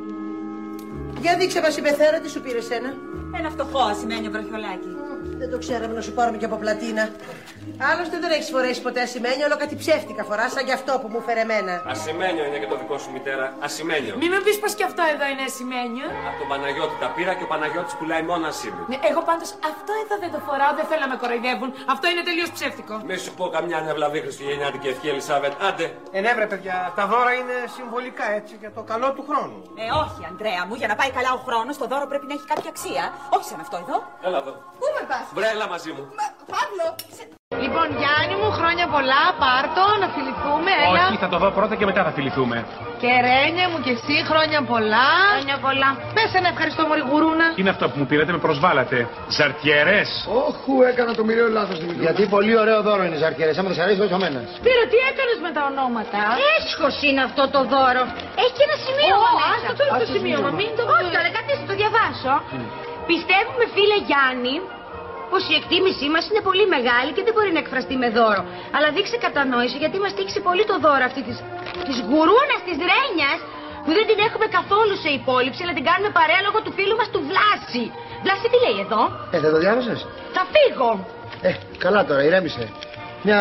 Για 1.21 1.37
δείξε 1.37 1.61
μας 1.61 1.77
η 1.77 1.83
Πεθέρα 1.83 2.21
τι 2.21 2.31
σου 2.31 2.41
πήρε 2.41 2.61
σένα. 2.61 2.95
Ένα 3.39 3.51
φτωχό 3.51 3.79
ασημένιο 3.79 4.31
βραχιολάκι. 4.31 4.91
Δεν 5.39 5.51
το 5.51 5.59
ξέραμε 5.59 5.95
να 5.95 6.01
σου 6.01 6.13
πάρουμε 6.13 6.39
και 6.39 6.45
από 6.45 6.57
πλατίνα. 6.57 7.11
Άλλωστε 7.91 8.17
δεν 8.25 8.31
έχεις 8.37 8.51
φορέσει 8.55 8.81
ποτέ 8.87 9.01
ασημένιο, 9.09 9.45
όλο 9.49 9.57
κάτι 9.63 9.75
ψεύτικα 9.83 10.23
φοράς, 10.29 10.51
σαν 10.53 10.65
κι 10.65 10.75
αυτό 10.79 10.93
που 11.01 11.09
μου 11.13 11.21
φέρε 11.27 11.41
εμένα. 11.41 11.75
Ασημένιο 11.95 12.45
είναι 12.49 12.59
και 12.63 12.67
το 12.73 12.77
δικό 12.83 12.97
σου 13.03 13.11
μητέρα. 13.17 13.47
Ασημένιο. 13.67 14.15
Μην 14.23 14.31
με 14.35 14.39
πεις 14.45 14.57
πω 14.63 14.67
και 14.79 14.85
αυτό 14.91 15.03
εδώ 15.15 15.27
είναι 15.33 15.45
ασημένιο. 15.51 16.07
Από 16.29 16.37
τον 16.41 16.49
Παναγιώτη 16.53 16.95
τα 17.05 17.09
πήρα 17.17 17.33
και 17.39 17.45
ο 17.49 17.49
Παναγιώτης 17.53 17.95
πουλάει 17.99 18.23
μόνο 18.31 18.45
ασήμι. 18.53 18.83
Ναι, 18.93 18.99
εγώ 19.11 19.21
πάντως 19.31 19.51
αυτό 19.71 19.93
εδώ 20.03 20.15
δεν 20.23 20.31
το 20.35 20.41
φοράω, 20.47 20.73
δεν 20.79 20.87
θέλω 20.91 21.03
να 21.07 21.11
με 21.13 21.17
κοροϊδεύουν. 21.23 21.71
Αυτό 21.95 22.05
είναι 22.13 22.23
τελείως 22.29 22.51
ψεύτικο. 22.57 22.95
Μη 23.09 23.17
σου 23.25 23.33
πω 23.39 23.45
καμιά 23.57 23.79
νευλαβή 23.89 24.19
Χριστουγεννιάτικη 24.25 24.89
ευχή, 24.93 25.07
Ελισάβετ. 25.13 25.53
Άντε. 25.69 25.87
Ε, 26.17 26.21
ναι, 26.25 26.31
βρε 26.37 26.47
παιδιά, 26.53 26.77
τα 26.99 27.05
δώρα 27.11 27.33
είναι 27.41 27.57
συμβολικά 27.77 28.27
έτσι 28.39 28.55
για 28.63 28.71
το 28.77 28.83
καλό 28.91 29.09
του 29.17 29.25
χρόνου. 29.29 29.59
Ε, 29.83 29.85
όχι, 30.05 30.21
Αντρέα 30.31 30.63
μου, 30.67 30.75
για 30.81 30.89
να 30.93 30.97
πάει 31.01 31.11
καλά 31.19 31.31
ο 31.39 31.41
χρόνος, 31.47 31.75
το 31.83 31.87
δώρο 31.93 32.07
πρέπει 32.13 32.27
να 32.31 32.35
έχει 32.39 32.47
κάποια 32.53 32.71
αξία. 32.75 33.05
Όχι 33.35 33.45
σαν 33.51 33.61
αυτό 33.61 33.77
εδώ. 33.85 33.97
Έλα 34.27 34.39
εδώ. 34.43 34.53
Πού 34.81 34.87
με 34.97 35.03
πας; 35.11 35.25
Βρέλα 35.39 35.67
μαζί 35.69 35.91
μου. 35.97 36.03
Παύλο. 36.53 37.40
Λοιπόν, 37.73 37.89
Γιάννη 38.03 38.35
μου, 38.41 38.51
χρόνια 38.59 38.87
πολλά, 38.95 39.23
πάρτο, 39.43 39.85
να 40.03 40.07
φιληθούμε, 40.15 40.71
έλα. 40.85 41.03
Όχι, 41.07 41.17
θα 41.25 41.29
το 41.33 41.37
δω 41.43 41.49
πρώτα 41.59 41.75
και 41.79 41.87
μετά 41.91 42.01
θα 42.07 42.13
φιληθούμε. 42.17 42.57
Και 43.03 43.11
Ρένια 43.27 43.67
μου 43.71 43.79
και 43.85 43.93
εσύ, 43.97 44.17
χρόνια 44.31 44.61
πολλά. 44.73 45.09
Χρόνια 45.35 45.59
πολλά. 45.67 45.89
Πες 46.17 46.31
ένα 46.39 46.49
ευχαριστώ, 46.55 46.81
Μωρή 46.89 47.03
Γουρούνα. 47.11 47.47
Τι 47.55 47.61
είναι 47.63 47.73
αυτό 47.77 47.85
που 47.91 47.97
μου 48.01 48.07
πήρατε, 48.11 48.31
με 48.37 48.41
προσβάλατε. 48.47 48.99
Ζαρτιέρε. 49.37 50.01
Όχου, 50.47 50.75
έκανα 50.91 51.11
το 51.19 51.23
μοιραίο 51.29 51.49
λάθος. 51.59 51.79
Γιατί 52.05 52.23
πολύ 52.37 52.55
ωραίο 52.63 52.79
δώρο 52.89 53.03
είναι 53.07 53.19
ζαρκέρε. 53.23 53.53
Άμα 53.61 53.69
δεν 53.71 53.77
σ' 53.79 53.83
αρέσει, 53.85 53.99
δώσε 54.03 54.17
μένα. 54.25 54.41
Σπύρο, 54.59 54.85
τι 54.93 54.99
έκανες 55.11 55.39
με 55.45 55.51
τα 55.57 55.63
ονόματα; 55.71 56.23
Έσχος 56.57 56.97
είναι 57.07 57.23
αυτό 57.29 57.43
το 57.55 57.61
δώρο. 57.73 58.03
Έχει 58.43 58.53
και 58.59 58.65
ένα 58.69 58.77
σημείωμα 58.87 59.31
Ω, 59.33 59.39
μέσα. 59.39 59.53
άστο 59.55 59.71
το, 59.79 59.85
το 60.03 60.07
σημείωμα, 60.15 60.51
μην 60.61 60.71
το 60.79 60.83
Όχι, 60.97 61.09
τώρα 61.17 61.31
καθίστε 61.37 61.65
το 61.71 61.75
διαβάσω. 61.81 62.35
Πιστεύουμε, 63.11 63.65
φίλε 63.75 63.99
Γιάννη, 64.09 64.55
πως 65.31 65.43
η 65.53 65.55
εκτίμησή 65.61 66.07
μας 66.15 66.25
είναι 66.31 66.43
πολύ 66.49 66.65
μεγάλη 66.75 67.11
και 67.17 67.23
δεν 67.27 67.33
μπορεί 67.35 67.51
να 67.57 67.61
εκφραστεί 67.65 67.95
με 68.03 68.09
δώρο. 68.19 68.43
Αλλά 68.75 68.89
δείξε 68.97 69.17
κατανόηση 69.27 69.77
γιατί 69.83 69.97
μας 70.05 70.13
τύχησε 70.17 70.41
πολύ 70.49 70.65
το 70.71 70.77
δώρο 70.85 71.05
αυτή 71.11 71.21
της 71.29 71.37
της 71.89 71.97
γουρούνας 72.09 72.61
της 72.67 72.77
Ρένιας 72.91 73.39
που 73.85 73.91
δεν 73.97 74.05
την 74.11 74.19
έχουμε 74.27 74.47
καθόλου 74.59 74.95
σε 75.05 75.11
υπόλοιψη, 75.19 75.61
αλλά 75.65 75.75
την 75.79 75.85
κάνουμε 75.89 76.11
παρέα 76.19 76.41
λόγω 76.47 76.59
του 76.65 76.73
φίλου 76.77 76.97
μας 77.01 77.09
του 77.15 77.21
Βλάση. 77.31 77.85
Βλάση 78.25 78.47
τι 78.53 78.59
λέει 78.65 78.79
εδώ; 78.87 79.01
Ε, 79.35 79.39
δεν 79.45 79.51
το 79.55 79.59
διάβασες; 79.65 80.01
Θα 80.37 80.43
φύγω. 80.53 80.91
Ε, 81.49 81.51
καλά 81.85 82.01
τώρα, 82.09 82.23
ηρέμησε. 82.29 82.65
Μια 83.27 83.41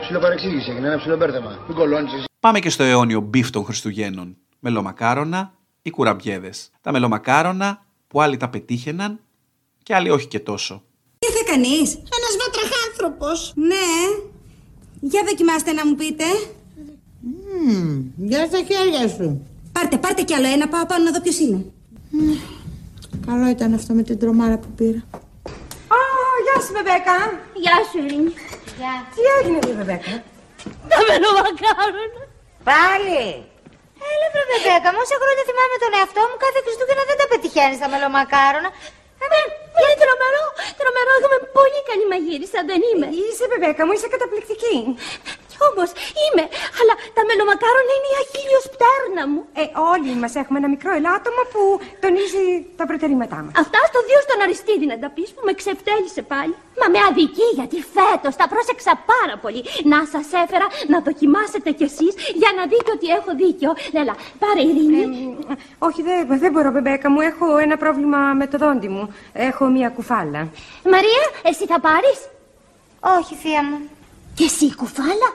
ψιλοπαρεξήγηση 0.00 0.70
έγινε, 0.70 0.86
ένα 0.86 0.98
ψιλομπέρδεμα. 1.02 1.52
Μην 1.66 1.76
κολώνεις 1.76 2.12
εσύ. 2.12 2.24
Πάμε 2.40 2.58
και 2.58 2.70
στο 2.70 2.82
αιώνιο 2.82 3.20
beef 3.20 3.50
των 3.50 3.64
Χριστουγέννων. 3.64 4.36
Μελομακάρονα 4.58 5.52
ή 5.82 5.90
κουραμπιέδες. 5.90 6.70
Τα 6.80 6.92
μελομακάρονα 6.92 7.82
που 8.08 8.22
άλλοι 8.22 8.36
τα 8.36 8.48
πετύχαιναν 8.48 9.20
και 9.82 9.94
άλλοι 9.94 10.10
όχι 10.10 10.26
και 10.26 10.40
τόσο. 10.40 10.82
Ήρθε 11.28 11.42
κανείς. 11.52 11.78
Ένας 12.16 12.34
βατραχάνθρωπος. 12.40 13.28
Ναι. 13.70 13.88
Για 15.10 15.22
δοκιμάστε 15.28 15.72
να 15.78 15.82
μου 15.86 15.94
πείτε. 16.00 16.24
Για 18.28 18.40
στα 18.50 18.60
χέρια 18.68 19.02
σου. 19.16 19.26
Πάρτε, 19.74 19.96
πάρτε 20.04 20.22
κι 20.28 20.34
άλλο 20.36 20.48
ένα. 20.56 20.66
Πάω 20.72 20.86
πάνω 20.90 21.02
να 21.04 21.12
δω 21.14 21.20
ποιος 21.24 21.38
είναι. 21.44 21.60
Καλό 23.26 23.46
ήταν 23.56 23.70
αυτό 23.78 23.90
με 23.98 24.02
την 24.08 24.18
τρομάρα 24.20 24.56
που 24.62 24.70
πήρα. 24.78 25.00
Α, 25.96 26.00
γεια 26.44 26.56
σου, 26.64 26.72
Μπεμπέκα. 26.74 27.16
Γεια 27.64 27.76
σου, 27.88 27.98
Ειρήνη. 28.04 28.32
Τι 29.12 29.20
έγινε, 29.36 29.58
ρε, 29.66 29.72
Μπεμπέκα. 29.78 30.12
Τα 30.90 30.98
μελομακάρονα. 31.08 32.20
Πάλι. 32.70 33.22
Έλα, 34.10 34.26
βρε 34.32 34.44
Μπεμπέκα, 34.50 34.88
μου 34.92 35.00
όσα 35.04 35.16
χρόνια 35.22 35.44
θυμάμαι 35.48 35.76
τον 35.84 35.92
εαυτό 35.98 36.22
μου, 36.28 36.36
κάθε 36.44 36.58
Χριστούγεννα 36.64 37.04
δεν 37.10 37.16
τα 37.20 37.26
πετυχαίνεις 37.30 37.78
τα 37.82 37.88
μελομακάρονα. 37.92 38.70
Είναι 39.80 39.94
τρομερό, 40.02 40.44
τρομερό, 40.80 41.12
εγώ 41.18 41.26
είμαι 41.28 41.40
πολύ 41.58 41.80
καλή 41.88 42.04
μαγείρισα, 42.12 42.58
δεν 42.70 42.80
είμαι. 42.88 43.06
Είσαι, 43.20 43.44
Μπεμπέκα 43.48 43.82
μου, 43.86 43.92
είσαι 43.96 44.08
καταπληκτική. 44.14 44.74
Κι 45.60 45.66
όμως 45.72 45.90
είμαι, 46.24 46.44
αλλά 46.80 46.94
τα 47.16 47.22
μελομακάρονα 47.28 47.92
είναι 47.96 48.10
η 48.14 48.16
αχίλιος 48.22 48.64
πτέρνα 48.74 49.22
μου. 49.30 49.40
Ε, 49.62 49.64
όλοι 49.92 50.12
μας 50.22 50.32
έχουμε 50.40 50.56
ένα 50.62 50.68
μικρό 50.74 50.90
ελάττωμα 50.98 51.42
που 51.52 51.62
τονίζει 52.02 52.44
τα 52.78 52.84
προτερήματά 52.90 53.38
μας. 53.44 53.52
Αυτά 53.64 53.80
στο 53.90 53.98
δύο 54.08 54.18
στον 54.26 54.38
Αριστίδη 54.44 54.86
να 54.92 54.96
τα 55.02 55.08
πεις 55.14 55.28
που 55.34 55.42
με 55.48 55.52
ξεφτέλησε 55.60 56.22
πάλι. 56.32 56.54
Μα 56.80 56.86
με 56.94 57.00
αδική 57.08 57.48
γιατί 57.58 57.76
φέτος 57.96 58.34
τα 58.40 58.46
πρόσεξα 58.52 58.92
πάρα 59.12 59.36
πολύ. 59.44 59.62
Να 59.92 59.98
σας 60.12 60.26
έφερα 60.42 60.66
να 60.92 60.98
δοκιμάσετε 61.08 61.70
κι 61.78 61.86
εσείς 61.90 62.12
για 62.40 62.50
να 62.58 62.62
δείτε 62.72 62.90
ότι 62.96 63.06
έχω 63.18 63.30
δίκιο. 63.42 63.70
Έλα, 64.00 64.14
πάρε 64.42 64.62
Ειρήνη. 64.68 65.02
Ε, 65.52 65.54
όχι, 65.86 66.00
δεν, 66.08 66.18
δεν 66.42 66.50
μπορώ, 66.52 66.68
Μπεμπέκα 66.74 67.06
μου. 67.12 67.20
Έχω 67.30 67.46
ένα 67.66 67.76
πρόβλημα 67.82 68.20
με 68.40 68.46
το 68.52 68.56
δόντι 68.64 68.88
μου. 68.94 69.04
Έχω 69.48 69.64
μία 69.76 69.88
κουφάλα. 69.96 70.40
Μαρία, 70.94 71.24
εσύ 71.50 71.64
θα 71.72 71.78
πάρεις; 71.88 72.18
Όχι, 73.18 73.34
θεία 73.42 73.62
μου. 73.68 73.78
Και 74.34 74.44
εσύ 74.44 74.66
κουφάλα; 74.80 75.30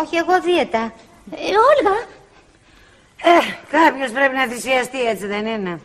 Όχι, 0.00 0.16
εγώ 0.16 0.40
δίαιτα. 0.40 0.82
Ε, 1.30 1.36
Όλγα. 1.70 1.96
Ε, 3.32 3.38
κάποιος 3.76 4.10
πρέπει 4.16 4.34
να 4.40 4.46
θυσιαστεί 4.46 5.00
έτσι 5.12 5.26
δεν 5.26 5.46
είναι. 5.46 5.80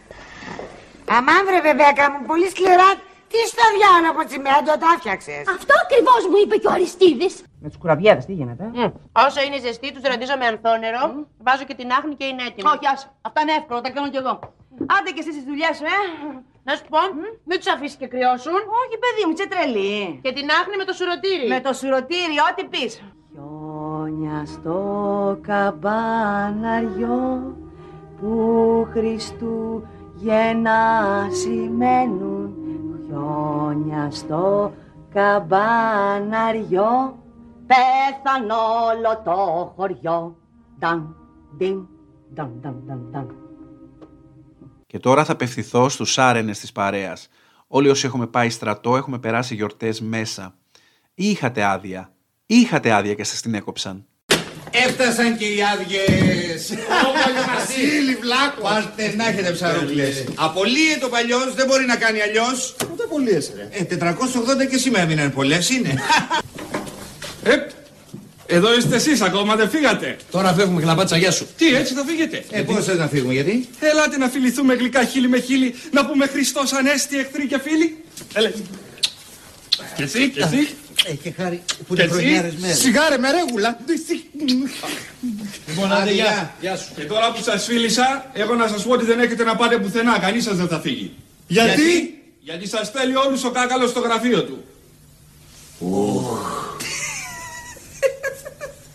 Αμάν 1.17 1.41
βρε 1.47 1.60
Μπεμπέκα 1.63 2.06
μου, 2.12 2.25
πολύ 2.25 2.47
σκληρά. 2.54 2.89
Τι 3.32 3.39
στο 3.54 3.65
διάλογο 3.78 4.10
από 4.13 4.21
τσιμέντο 4.30 4.71
τα 4.84 4.89
φτιάξες. 4.99 5.43
Αυτό 5.58 5.73
ακριβώς 5.86 6.21
μου 6.30 6.38
είπε 6.43 6.56
και 6.62 6.67
ο 6.71 6.73
Αριστίδης. 6.78 7.34
Με 7.63 7.67
του 7.71 7.78
κουραμπιέδε, 7.82 8.21
τι 8.28 8.34
γίνεται; 8.39 8.63
Mm. 8.80 8.91
Όσο 9.25 9.39
είναι 9.45 9.58
ζεστή, 9.65 9.88
τους 9.93 10.04
ραντίζω 10.10 10.36
με 10.41 10.45
ανθόνερο. 10.52 11.02
Βάζω 11.45 11.63
και 11.69 11.75
την 11.80 11.89
άχνη 11.97 12.13
και 12.19 12.25
είναι 12.32 12.43
έτοιμη. 12.47 12.67
Όχι, 12.73 12.86
άσε. 12.93 13.08
Αυτά 13.28 13.39
είναι 13.43 13.56
εύκολο, 13.60 13.80
τα 13.86 13.89
κάνω 13.95 14.08
κι 14.13 14.19
εγώ. 14.23 14.34
Άντε 14.95 15.10
και 15.15 15.21
εσείς 15.23 15.36
τις 15.38 15.45
δουλειές 15.49 15.73
σου, 15.78 15.86
ε. 15.97 15.99
Να 16.67 16.71
σου 16.78 16.86
πω, 16.93 16.99
μην 17.47 17.58
τους 17.60 17.69
αφήσεις 17.73 17.97
και 18.02 18.08
κρυώσουν. 18.13 18.60
Όχι, 18.82 18.95
παιδί 19.04 19.21
μου, 19.25 19.34
είσαι 19.36 19.47
τρελή. 19.54 19.97
Και 20.25 20.32
την 20.38 20.47
άχνη 20.60 20.75
με 20.82 20.86
το 20.89 20.93
σουρωτήρι. 20.99 21.47
Με 21.56 21.60
το 21.65 21.71
σουρωτήρι, 21.80 22.36
ό,τι 22.49 22.63
πεις. 22.73 22.91
Χιόνια 24.00 24.46
στο 24.46 25.38
καμπάναριο 25.42 27.18
που 28.20 28.88
Χριστούγεννα 28.92 30.78
σημαίνουν. 31.32 32.54
Χιόνια 33.06 34.12
στο 34.12 34.74
καμπάναριο 35.14 36.88
πέθαν 37.68 38.50
όλο 38.50 39.22
το 39.24 39.74
χωριό. 39.76 40.36
Νταν, 40.78 41.16
ντιν, 41.58 41.88
νταν, 42.34 42.52
νταν, 42.62 42.84
νταν, 42.86 43.08
νταν. 43.12 43.36
Και 44.88 45.00
τώρα 45.00 45.26
θα 45.26 45.32
απευθυνθώ 45.32 45.90
στους 45.90 46.18
άρενες 46.18 46.60
της 46.60 46.72
παρέας. 46.72 47.30
Όλοι 47.68 47.90
όσοι 47.90 48.06
έχουμε 48.06 48.28
πάει 48.28 48.50
στρατό 48.50 48.96
έχουμε 48.96 49.20
περάσει 49.20 49.56
γιορτές 49.56 50.02
μέσα. 50.02 50.54
Ή 51.14 51.30
είχατε 51.30 51.64
άδεια. 51.64 52.14
Ή 52.52 52.56
είχατε 52.60 52.92
άδεια 52.92 53.14
και 53.14 53.24
σας 53.24 53.42
την 53.42 53.54
έκοψαν. 53.54 54.06
Έφτασαν 54.72 55.38
και 55.38 55.46
οι 55.46 55.58
άδειες. 55.74 56.72
Ω, 56.72 57.12
Βασίλη, 57.56 58.16
βλάκος. 58.22 58.64
Πάστε 58.64 59.14
να 59.18 59.28
έχετε 59.28 59.52
ψαρούκλες. 59.52 60.24
Απολύεται 60.36 61.06
ο 61.06 61.10
παλιός, 61.10 61.54
δεν 61.56 61.66
μπορεί 61.68 61.86
να 61.86 61.96
κάνει 61.96 62.22
αλλιώς. 62.22 62.76
Ούτε 62.92 63.04
απολύεσαι, 63.04 63.52
ρε; 63.56 63.68
Ε, 63.72 63.84
480 63.84 64.66
και 64.70 64.78
σήμερα 64.78 65.04
έμειναν 65.04 65.34
πολλές 65.34 65.70
είναι. 65.70 65.94
Επ. 67.44 67.70
Εδώ 68.46 68.78
είστε 68.78 68.96
εσείς 68.96 69.22
ακόμα, 69.22 69.56
δεν 69.56 69.70
φύγατε. 69.70 70.18
Τώρα 70.32 70.54
φεύγουμε 70.54 70.82
χλαμπάτσα, 70.82 71.18
γεια 71.18 71.32
σου. 71.32 71.48
Τι, 71.58 71.76
έτσι 71.76 71.94
θα 71.94 72.04
φύγετε; 72.08 72.44
Ε, 72.52 72.62
πώς 72.62 72.86
θες 72.86 72.98
να 72.98 73.08
φύγουμε, 73.08 73.34
γιατί; 73.34 73.68
Ελάτε 73.80 74.18
να 74.18 74.28
φιληθούμε 74.28 74.74
γλυκά 74.74 75.04
χείλη 75.04 75.28
με 75.28 75.40
χείλη, 75.40 75.76
να 75.92 76.06
πούμε 76.06 76.28
Χριστός 76.28 76.74
ανέστη 76.74 77.18
εχθροί 77.18 77.48
και 77.48 77.60
φίλοι. 77.60 78.04
Έλα. 78.34 78.52
Και 79.96 80.04
εσύ, 80.04 80.30
και 80.30 80.42
εσύ. 80.44 80.68
Ε, 81.06 81.14
και 81.14 81.32
χάρη 81.38 81.62
που 81.88 81.96
Και 81.96 82.02
είναι 82.02 82.12
χρονιάρες 82.12 82.52
εσύ. 82.52 82.62
μέρες. 82.62 82.78
Σιγάρε 82.78 83.18
με 83.18 83.32
ρέγουλα. 83.32 83.80
Λοιπόν, 85.68 85.92
άντε, 85.92 86.12
γεια. 86.12 86.54
Γεια 86.62 86.76
σου. 86.78 86.92
Και 86.96 87.04
τώρα 87.04 87.32
που 87.32 87.44
σας 87.44 87.66
φίλησα, 87.66 88.30
έχω 88.34 88.54
να 88.56 88.68
σας 88.68 88.84
πω 88.84 88.92
ότι 88.92 89.06
δεν 89.06 89.20
έχετε 89.20 89.44
να 89.44 89.56
πάτε 89.56 89.78
πουθενά. 89.78 90.20
Κανείς 90.20 90.44
σας 90.44 90.58
δεν 90.58 90.68
θα 90.68 90.80
φύγει. 90.80 91.12
Γιατί; 91.48 92.22
Γιατί; 92.40 92.68
Σας 92.68 92.88
στέλνει 92.88 93.16
όλους 93.16 93.44
ο 93.44 93.52
κάκαλος 93.52 93.90
στο 93.90 94.00
γραφείο 94.00 94.44
του. 94.44 94.64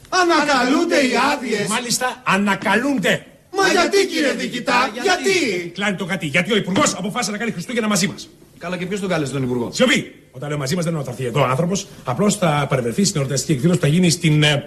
Ανακαλούνται 0.09 0.97
οι 1.07 1.13
άδειες. 1.33 1.67
Μάλιστα, 1.69 2.23
ανακαλούνται. 2.25 3.27
Μα 3.57 3.69
γιατί 3.69 4.07
κύριε 4.07 4.33
Δικητά, 4.33 4.91
γιατί; 5.03 5.71
Κλάνει 5.75 5.97
το 5.97 6.05
κάτι. 6.05 6.27
Γιατί 6.27 6.53
ο 6.53 6.57
Υπουργός 6.57 6.95
αποφάσισε 6.95 7.31
να 7.31 7.39
κάνει 7.39 7.51
Χριστούγεννα 7.51 7.89
μαζί 7.89 8.07
μας. 8.07 8.29
Καλά 8.65 8.77
και 8.77 8.87
ποιος 8.87 9.01
τον 9.01 9.09
κάλεσε 9.09 9.33
τον 9.33 9.43
Υπουργό; 9.43 9.73
Σιωπή! 9.73 10.29
Όταν 10.31 10.49
λέω 10.49 10.59
μαζί 10.59 10.75
μας 10.75 10.85
δεν 10.85 10.93
είναι 10.93 11.03
ότι 11.03 11.11
θα 11.11 11.17
έρθει 11.17 11.29
εδώ 11.29 11.41
ο 11.41 11.51
άνθρωπος, 11.51 11.87
απλώς 12.05 12.37
θα 12.37 12.67
παρευρεθεί 12.69 13.05
στην 13.05 13.21
εορταστική 13.21 13.53
εκδήλωση 13.53 13.79
που 13.79 13.85
θα 13.85 13.93
γίνει 13.93 14.11
στην 14.11 14.43
ε, 14.43 14.65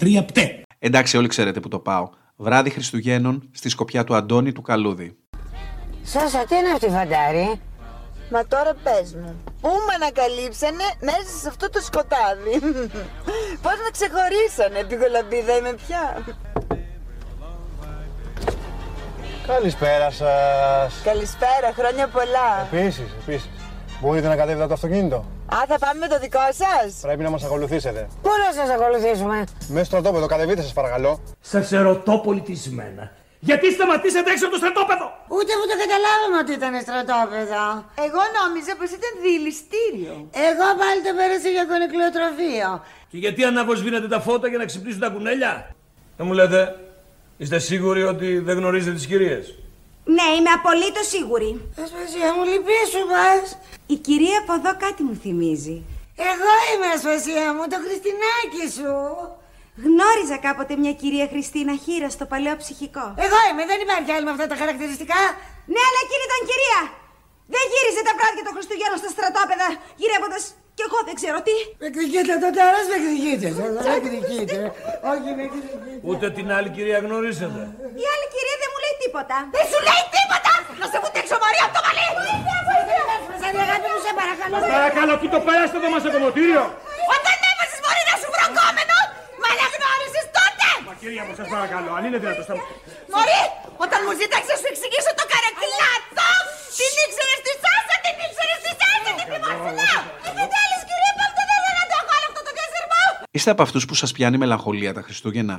133 0.00 0.22
πτέ. 0.26 0.62
Εντάξει, 0.78 1.16
όλοι 1.16 1.28
ξέρετε 1.28 1.60
που 1.60 1.68
το 1.68 1.78
πάω. 1.78 2.08
Βράδυ 2.36 2.70
Χριστουγέννων 2.70 3.48
στη 3.52 3.68
σκοπιά 3.68 4.04
του 4.04 4.14
Αντώνη 4.14 4.52
του 4.52 4.62
Καλούδη. 4.62 5.16
Σάσα, 6.02 6.44
τι 6.48 6.54
είναι 6.54 6.70
αυτή 6.74 6.86
η 6.86 6.90
φαντάρη. 6.90 7.60
Μα 8.30 8.46
τώρα 8.46 8.74
πες 8.84 9.14
μου, 9.14 9.42
πού 9.60 9.68
με 9.86 9.94
ανακαλύψανε 9.94 10.86
μέσα 11.00 11.32
σε 11.40 11.48
αυτό 11.48 11.70
το 11.70 11.80
σκοτάδι; 11.88 12.54
Πώς 13.64 13.76
με 13.84 13.90
ξεχωρίσανε, 13.96 14.84
πηγολαμπίδα 14.88 15.56
είμαι 15.56 15.74
πια; 15.82 16.02
Καλησπέρα 19.54 20.10
σας. 20.10 20.90
Καλησπέρα, 21.10 21.68
χρόνια 21.78 22.06
πολλά. 22.16 22.48
Επίσης, 22.72 23.08
επίσης. 23.22 23.50
Μπορείτε 24.00 24.28
να 24.32 24.36
κατέβετε 24.40 24.64
από 24.64 24.72
το 24.74 24.78
αυτοκίνητο. 24.80 25.18
Α, 25.56 25.58
θα 25.70 25.76
πάμε 25.84 25.98
με 26.04 26.08
το 26.12 26.18
δικό 26.24 26.46
σας; 26.62 26.86
Πρέπει 27.06 27.22
να 27.22 27.30
μας 27.34 27.44
ακολουθήσετε. 27.44 28.00
Πού 28.24 28.30
να 28.44 28.50
σας 28.58 28.68
ακολουθήσουμε; 28.76 29.36
Μέσα 29.74 29.84
στο 29.84 29.84
στρατόπεδο, 29.84 30.26
κατεβείτε 30.26 30.62
σας 30.62 30.72
παρακαλώ. 30.72 31.12
Σας 31.40 31.72
ερωτώ 31.72 32.14
πολιτισμένα. 32.28 33.04
Γιατί 33.48 33.66
σταματήσατε 33.76 34.30
έξω 34.32 34.44
από 34.46 34.54
το 34.54 34.60
στρατόπεδο! 34.62 35.06
Ούτε 35.36 35.52
που 35.58 35.66
το 35.70 35.76
καταλάβαμε 35.84 36.36
ότι 36.42 36.52
ήταν 36.60 36.72
στρατόπεδο. 36.86 37.62
Εγώ 38.06 38.22
νόμιζα 38.38 38.72
πως 38.80 38.90
ήταν 38.98 39.12
διελιστήριο. 39.24 40.14
Εγώ 40.48 40.66
πάλι 40.80 41.00
το 41.06 41.12
πέρασα 41.18 41.48
για 41.56 41.64
κονικλοτροφείο. 41.72 42.68
Και 43.10 43.18
γιατί 43.24 43.40
αναβοσβήνετε 43.50 44.08
τα 44.14 44.20
φώτα 44.26 44.46
για 44.52 44.58
να 44.62 44.66
ξυπνήσουν 44.70 45.00
τα 45.04 45.08
κουνέλια; 45.14 45.52
Δεν 46.16 46.24
μου 46.28 46.34
λέτε, 46.40 46.60
είστε 47.38 47.58
σίγουροι 47.58 48.02
ότι 48.02 48.38
δεν 48.38 48.56
γνωρίζετε 48.58 48.94
τις 48.98 49.06
κυρίες; 49.06 49.44
Ναι, 50.16 50.26
είμαι 50.36 50.52
απολύτως 50.58 51.06
σίγουρη. 51.14 51.50
Ασπασία 51.84 52.28
μου, 52.34 52.42
λυπήσου 52.50 53.02
πας. 53.12 53.46
Η 53.94 53.96
κυρία 54.06 54.38
από 54.42 54.52
εδώ 54.58 54.72
κάτι 54.84 55.02
μου 55.06 55.16
θυμίζει. 55.22 55.76
Εγώ 56.32 56.52
είμαι 56.70 56.88
ασπασία 56.96 57.46
μου, 57.54 57.64
το 57.72 57.78
Χριστινάκι 57.84 58.64
σου. 58.76 58.92
Γνώριζα 59.84 60.36
κάποτε 60.46 60.72
μια 60.82 60.94
κυρία 61.02 61.26
Χριστίνα 61.32 61.74
Χίρα 61.84 62.08
στο 62.16 62.24
παλαιό 62.32 62.56
ψυχικό. 62.62 63.06
Εγώ 63.26 63.38
είμαι, 63.48 63.64
δεν 63.70 63.78
υπάρχει 63.86 64.10
άλλη 64.14 64.24
με 64.28 64.32
αυτά 64.36 64.46
τα 64.52 64.56
χαρακτηριστικά. 64.62 65.20
Ναι, 65.72 65.82
αλλά 65.88 66.00
εκείνη 66.04 66.24
ήταν 66.28 66.40
κυρία. 66.50 66.80
Δεν 67.54 67.64
γύριζε 67.72 68.02
τα 68.08 68.12
βράδια 68.18 68.42
των 68.46 68.52
Χριστουγέννων 68.56 68.98
στα 69.02 69.10
στρατόπεδα, 69.14 69.68
γυρεύοντας 70.00 70.42
κι 70.78 70.84
εγώ 70.88 70.98
δεν 71.08 71.14
ξέρω 71.20 71.38
τι. 71.48 71.56
Με 71.80 71.86
εκδικείτε, 71.90 72.32
το 72.44 72.48
τέρας 72.56 72.84
με 72.90 72.94
εκδικείτε. 73.00 73.48
Με 73.86 73.92
εκδικείτε. 74.00 74.58
Όχι, 75.12 75.28
με 75.38 75.42
εκδικείτε. 75.46 75.90
Ούτε 76.08 76.26
την 76.36 76.46
άλλη 76.56 76.68
κυρία 76.76 76.98
γνωρίζετε. 77.06 77.60
Η 78.02 78.04
άλλη 78.14 78.26
κυρία 78.34 78.56
δεν 78.62 78.68
μου 78.72 78.78
λέει 78.84 78.94
τίποτα. 79.04 79.36
Δεν 79.56 79.64
σου 79.70 79.78
λέει 79.88 80.02
τίποτα! 80.16 80.52
Να 80.80 80.86
σε 80.92 80.96
βουτήξω 81.02 81.36
μωρή 81.42 81.60
από 81.66 81.72
το 81.76 81.80
μαλλί! 81.86 82.06
Σαν 83.42 83.54
αγάπη 83.64 83.88
μου, 83.92 84.00
σε 84.06 84.12
παρακαλώ. 84.20 84.54
Παρακαλώ, 84.76 85.12
τι 85.20 85.26
το 85.34 85.38
πέρασε 85.46 85.76
το 85.84 85.88
μας 85.94 86.04
εκομωτήριο. 86.08 86.64
Όταν 87.16 87.36
έβαζες 87.50 87.80
μωρή 87.84 88.02
να 88.10 88.14
σου 88.20 88.28
βρω 88.34 88.46
κόμενο, 88.58 88.96
μ' 89.42 89.46
αναγνώρισες 89.52 90.26
τότε! 90.36 90.68
Μα 90.88 90.92
κυρία 91.00 91.22
μου, 91.26 91.34
σας 91.38 91.48
παρακαλώ, 91.54 91.90
αν 91.98 92.02
είναι 92.06 92.18
δυνατός. 92.22 92.44
στα- 92.48 92.56
Μωρή, 93.14 93.42
όταν 93.84 93.98
μου 94.04 94.12
ζήταξες 94.20 94.50
να 94.52 94.56
σου 94.60 94.68
εξηγήσω 94.72 95.10
το 95.20 95.24
καρεκλάτο, 95.32 96.28
την 96.78 96.92
ήξερες 97.04 97.40
τη 97.46 97.52
Σάσα, 97.62 97.96
την 98.04 98.14
ήξερες 98.26 98.58
τη 98.64 98.70
Σάσα, 98.80 99.10
την 99.18 99.26
Δημαρσουλά! 99.32 99.92
Δεν 100.38 100.46
Είστε 103.38 103.50
από 103.50 103.62
αυτούς 103.62 103.84
που 103.84 103.94
σας 103.94 104.12
πιάνει 104.12 104.36
μελαγχολία 104.38 104.92
τα 104.96 105.02
Χριστούγεννα; 105.06 105.56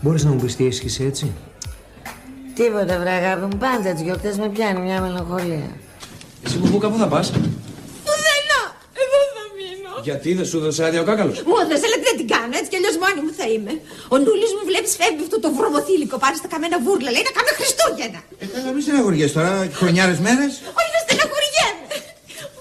Μπορείς 0.00 0.24
να 0.24 0.30
μου 0.30 0.40
πεις 0.40 0.56
τι 0.56 0.66
έσχυσε 0.66 1.02
έτσι; 1.10 1.32
Τίποτα, 2.54 2.94
βρε 3.02 3.14
αγάπη 3.20 3.44
μου, 3.50 3.58
πάντα 3.64 3.88
τις 3.94 4.02
γιορτές 4.06 4.34
με 4.42 4.48
πιάνει 4.54 4.80
μια 4.86 4.98
μελαγχολία. 5.00 5.70
Εσύ 6.44 6.56
που 6.58 6.78
κάπου 6.84 6.98
θα 7.02 7.08
πας; 7.12 7.26
Πουθενά! 8.06 8.62
Εδώ 9.02 9.18
θα 9.36 9.44
μείνω! 9.56 9.92
Γιατί 10.08 10.28
δεν 10.38 10.46
σου 10.50 10.56
έδωσε 10.60 10.80
άδεια 10.86 11.00
ο 11.04 11.06
κάκαλος; 11.10 11.36
Μου 11.48 11.56
έδωσε, 11.62 11.84
αλλά 11.88 11.98
δεν 12.06 12.14
την 12.20 12.28
κάνω, 12.34 12.52
έτσι 12.58 12.68
κι 12.72 12.78
αλλιώς 12.80 12.96
μόνη 13.02 13.20
μου 13.26 13.32
θα 13.40 13.46
είμαι. 13.54 13.72
Ο 14.14 14.16
Νούλης 14.24 14.52
μου 14.56 14.64
βλέπεις 14.70 14.92
φεύγει 15.00 15.22
αυτό 15.26 15.36
το 15.44 15.48
βρωμοθήλικο 15.58 16.16
πάνω 16.24 16.34
στα 16.40 16.48
καμένα 16.52 16.76
βούρλα. 16.84 17.10
Λέει 17.14 17.24
να 17.28 17.32
κάνω 17.38 17.50
Χριστούγεννα. 17.58 18.20
Ε, 18.42 18.44
καλά, 18.54 18.70
μη 18.74 18.80
στεναχωριέσαι 18.84 19.34
τώρα. 19.38 19.52
Χρονιάρες 19.80 20.18
μέρες. 20.26 20.52
Όχι, 20.78 20.90
δεν 20.94 21.02
στεναχωριέμαι. 21.06 21.96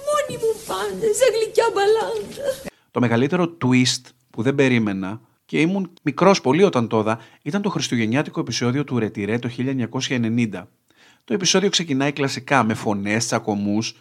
Μόνη 0.07 0.33
μου 0.41 0.51
πάντα, 0.69 1.05
σε 1.19 1.25
γλυκιά 1.33 1.67
μπαλάντα. 1.73 2.47
Το 2.95 2.99
μεγαλύτερο 3.05 3.43
twist 3.63 4.03
που 4.29 4.41
δεν 4.41 4.55
περίμενα 4.55 5.21
και 5.45 5.61
ήμουν 5.61 5.93
μικρός 6.01 6.41
πολύ 6.41 6.63
όταν 6.63 6.87
το 6.87 6.99
είδα 6.99 7.19
ήταν 7.41 7.61
το 7.61 7.69
χριστουγεννιάτικο 7.69 8.39
επεισόδιο 8.39 8.83
του 8.83 8.99
Ρετυρέ 8.99 9.39
το 9.39 9.49
1990. 9.57 10.67
Το 11.23 11.33
επεισόδιο 11.33 11.69
ξεκινάει 11.69 12.11
κλασικά 12.11 12.63
με 12.63 12.73
φωνές, 12.73 13.25
τσακωμούς, 13.25 13.95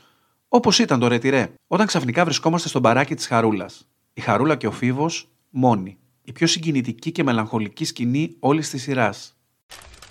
όπως 0.48 0.78
ήταν 0.78 0.98
το 0.98 1.08
Ρετυρέ, 1.08 1.52
όταν 1.66 1.86
ξαφνικά 1.86 2.24
βρισκόμαστε 2.24 2.68
στο 2.68 2.80
μπαράκι 2.80 3.14
της 3.14 3.26
Χαρούλας. 3.26 3.88
Η 4.12 4.20
Χαρούλα 4.20 4.56
και 4.56 4.66
ο 4.66 4.70
Φίβος 4.70 5.28
μόνοι. 5.50 5.98
Η 6.22 6.32
πιο 6.32 6.46
συγκινητική 6.46 7.12
και 7.12 7.22
μελαγχολική 7.22 7.84
σκηνή 7.84 8.36
όλης 8.38 8.70
της 8.70 8.82
σειράς. 8.82 9.36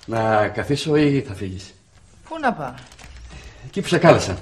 Να 0.05 0.47
καθίσω 0.47 0.95
ή 0.95 1.21
θα 1.21 1.33
φύγεις; 1.33 1.73
Πού 2.29 2.39
να 2.41 2.53
πάω; 2.53 2.73
Εκεί 3.65 3.81
που 3.81 3.87
σε 3.87 3.97
κάλεσα. 3.97 4.37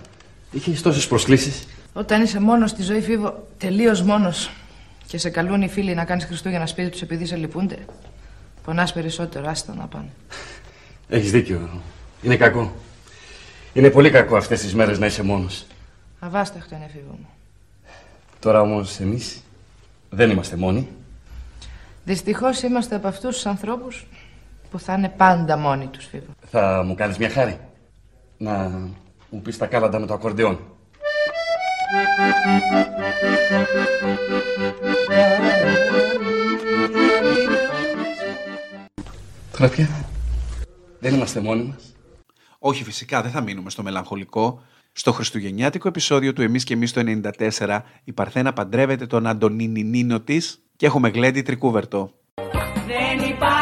Είχες 0.52 0.82
τόσες 0.82 1.08
προσκλήσεις. 1.08 1.68
Όταν 1.94 2.22
είσαι 2.22 2.40
μόνος 2.40 2.70
στη 2.70 2.82
ζωή, 2.82 3.02
Φίβο, 3.02 3.48
τελείως 3.58 4.02
μόνος. 4.02 4.50
Και 5.08 5.18
σε 5.18 5.30
καλούν 5.30 5.62
οι 5.62 5.68
φίλοι 5.68 5.94
να 5.94 6.06
κάνεις 6.06 6.26
Χριστούγεννα 6.26 6.66
σπίτι 6.66 6.90
τους 6.90 7.02
επειδή 7.02 7.26
σε 7.26 7.36
λυπούνται. 7.36 7.86
Πονάς 8.64 8.94
περισσότερο, 8.94 9.50
άστα 9.50 9.76
να 9.76 9.88
πάνε. 9.88 10.10
Έχεις 11.10 11.32
δίκιο. 11.32 11.82
Είναι 12.22 12.36
κακό. 12.36 12.74
Είναι 13.74 13.90
πολύ 13.90 14.10
κακό 14.10 14.36
αυτές 14.36 14.62
τις 14.62 14.76
μέρες 14.76 15.00
να 15.00 15.06
είσαι 15.06 15.24
μόνος. 15.24 15.66
Αβάσταχτο 16.20 16.76
είναι, 16.76 16.90
Φίβο 16.94 17.12
μου. 17.12 17.30
Τώρα 18.40 18.62
όμως 18.62 19.00
εμείς 19.00 19.42
δεν 20.10 20.30
είμαστε 20.30 20.56
μόνοι. 20.56 20.88
Δυστυχώς 22.06 22.62
είμαστε 22.62 22.96
από 22.96 23.08
αυτούς 23.08 23.36
τους 23.36 23.46
ανθρώπους 23.46 24.08
που 24.72 24.80
θα 24.80 24.94
είναι 24.94 25.10
πάντα 25.10 25.58
μόνοι 25.58 25.88
τους, 25.88 26.06
Φίβο. 26.06 26.32
Θα 26.52 26.84
μου 26.86 26.96
κάνεις 26.96 27.18
μια 27.18 27.30
χάρη. 27.30 27.60
Να 28.38 28.54
μου 29.30 29.42
πεις 29.42 29.58
τα 29.58 29.66
κάλαντα 29.66 30.00
με 30.00 30.06
το 30.06 30.14
ακορντεόν. 30.14 30.60
Τώρα 39.58 39.70
πια 39.70 39.90
δεν 41.00 41.14
είμαστε 41.14 41.40
μόνοι 41.40 41.64
μας. 41.64 41.96
Όχι, 42.60 42.84
φυσικά 42.84 43.22
δεν 43.22 43.32
θα 43.32 43.42
μείνουμε 43.42 43.70
στο 43.70 43.84
μελαγχολικό. 43.84 44.62
Στο 44.92 45.12
χριστουγεννιάτικο 45.12 45.88
επεισόδιο 45.88 46.34
του 46.34 46.42
Εμείς 46.42 46.64
και 46.64 46.74
Εμείς 46.74 46.92
το 46.92 47.02
94, 47.58 47.80
η 48.04 48.12
Παρθένα 48.12 48.54
παντρεύεται 48.54 49.06
τον 49.06 49.28
Αντωνίνι 49.28 50.20
της 50.20 50.64
και 50.76 50.86
έχουμε 50.86 51.10
γλέντι 51.10 51.42
τρικούβερτο. 51.42 52.12
Δεν 52.88 53.30
υπάρχει 53.30 53.55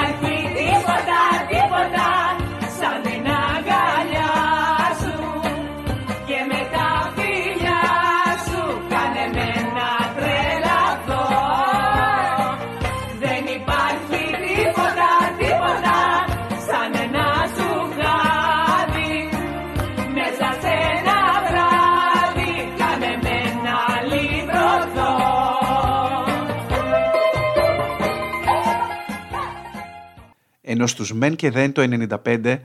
Ενώ 30.73 30.87
στους 30.87 31.13
μεν 31.13 31.35
και 31.35 31.51
δεν 31.51 31.71
το 31.71 32.07
95 32.25 32.59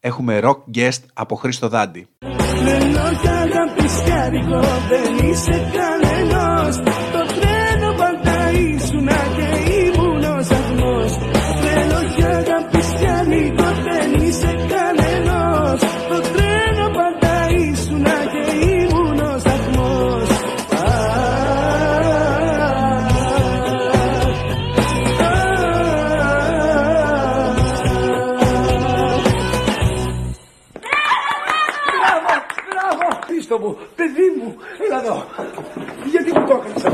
έχουμε 0.00 0.40
rock 0.42 0.76
guest 0.76 0.98
από 1.14 1.34
Χρήστο 1.34 1.68
Δάντη. 1.68 2.08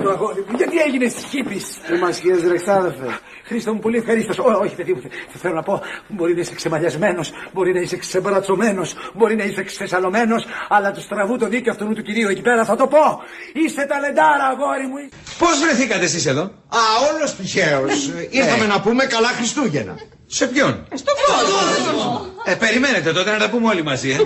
Το 0.02 0.08
έκανες 0.11 0.14
αυτό, 0.14 0.24
αγόρι 0.24 0.44
μου, 0.48 0.56
γιατί 0.56 0.76
έγινες 0.87 1.14
χύπης. 1.30 1.64
Τι 1.87 1.94
μας 2.02 2.18
χείες 2.18 2.40
ρε 2.50 2.56
ξάδερφε. 2.56 3.18
Χρήστο 3.44 3.72
μου, 3.74 3.78
πολύ 3.78 3.96
ευχαρίστως. 3.96 4.38
όχι, 4.38 4.74
παιδί 4.74 4.92
μου, 4.94 5.00
θε- 5.00 5.12
θέλω 5.42 5.54
να 5.54 5.62
πω, 5.62 5.80
μπορεί 6.08 6.34
να 6.34 6.40
είσαι 6.40 6.54
ξεμαλιασμένος, 6.54 7.30
μπορεί 7.52 7.72
να 7.72 7.80
είσαι 7.80 7.96
ξεμπαρατσωμένο, 7.96 8.82
μπορεί 9.14 9.37
να 9.37 9.44
είσαι 9.44 9.62
ξεσαλωμένος, 9.62 10.46
αλλά 10.68 10.92
του 10.92 11.02
τραβού 11.08 11.37
το 11.38 11.46
δίκαιο 11.48 11.72
αυτού 11.72 11.92
του 11.94 12.02
κυρίου 12.02 12.28
εκεί 12.28 12.40
πέρα 12.40 12.64
θα 12.64 12.76
το 12.76 12.87
πω. 12.87 13.04
Είσαι 13.52 13.87
ταλεντάρα, 13.88 14.44
αγόρι 14.52 14.87
μου. 14.87 15.08
Πώς 15.38 15.61
βρεθήκατε 15.62 16.04
εσείς 16.04 16.26
εδώ; 16.26 16.42
Α, 16.80 16.80
όλος 17.14 17.34
τυχαίος. 17.37 18.11
Ήρθαμε 18.30 18.66
να 18.66 18.80
πούμε 18.80 19.04
καλά 19.04 19.28
Χριστούγεννα. 19.28 19.94
Σε 20.26 20.46
ποιον; 20.46 20.87
Στον 20.94 21.14
κόσμο. 21.26 22.26
Ε, 22.44 22.54
περιμένετε 22.54 23.12
τότε 23.12 23.30
να 23.30 23.38
τα 23.38 23.50
πούμε 23.50 23.68
όλοι 23.68 23.82
μαζί, 23.82 24.11
ε. 24.11 24.16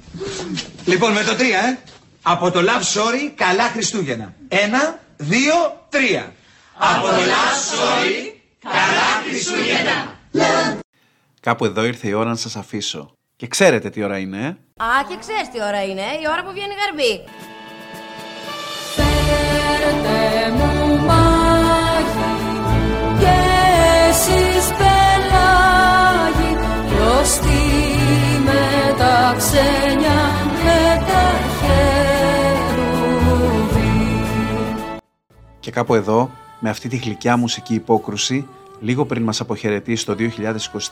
λοιπόν, 0.90 1.12
με 1.12 1.22
το 1.22 1.34
τρία, 1.34 1.58
ε. 1.58 1.78
Από 2.22 2.50
το 2.50 2.60
Love 2.60 2.98
Sorry, 2.98 3.32
καλά 3.34 3.62
Χριστούγεννα. 3.68 4.34
Ένα, 4.48 4.98
δύο, 5.16 5.86
τρία. 5.88 6.32
Από 6.76 7.06
το 7.06 7.12
Love 7.12 7.72
Sorry, 7.72 8.32
καλά 8.62 9.28
Χριστούγεννα. 9.28 10.18
Κάπου 11.40 11.64
εδώ 11.64 11.84
ήρθε 11.84 12.08
η 12.08 12.12
ώρα 12.12 12.28
να 12.28 12.36
σας 12.36 12.56
αφήσω. 12.56 13.12
Και 13.36 13.46
ξέρετε 13.46 13.90
τι 13.90 14.02
ώρα 14.02 14.18
είναι, 14.18 14.38
ε; 14.38 14.48
Α, 14.84 14.88
και 15.08 15.16
ξέρεις 15.20 15.48
τι 15.52 15.62
ώρα 15.62 15.82
είναι, 15.84 16.02
η 16.22 16.24
ώρα 16.32 16.42
που 16.44 16.50
βγαίνει 16.52 16.72
η 16.72 16.76
γαρμπή. 16.84 17.24
Φέρτε 18.94 20.50
μου 20.56 20.98
μάγι 21.06 22.32
και 23.18 23.36
εσείς 24.08 24.66
πελάγι 24.78 26.52
μπροστή 26.88 27.62
με 28.44 28.94
τα 28.98 29.34
ξένια 29.38 30.21
Και 35.62 35.70
κάπου 35.70 35.94
εδώ, 35.94 36.30
με 36.60 36.70
αυτή 36.70 36.88
τη 36.88 36.96
γλυκιά 36.96 37.36
μουσική 37.36 37.74
υπόκρουση, 37.74 38.46
λίγο 38.80 39.04
πριν 39.04 39.22
μας 39.22 39.40
αποχαιρετήσει 39.40 40.06
το 40.06 40.16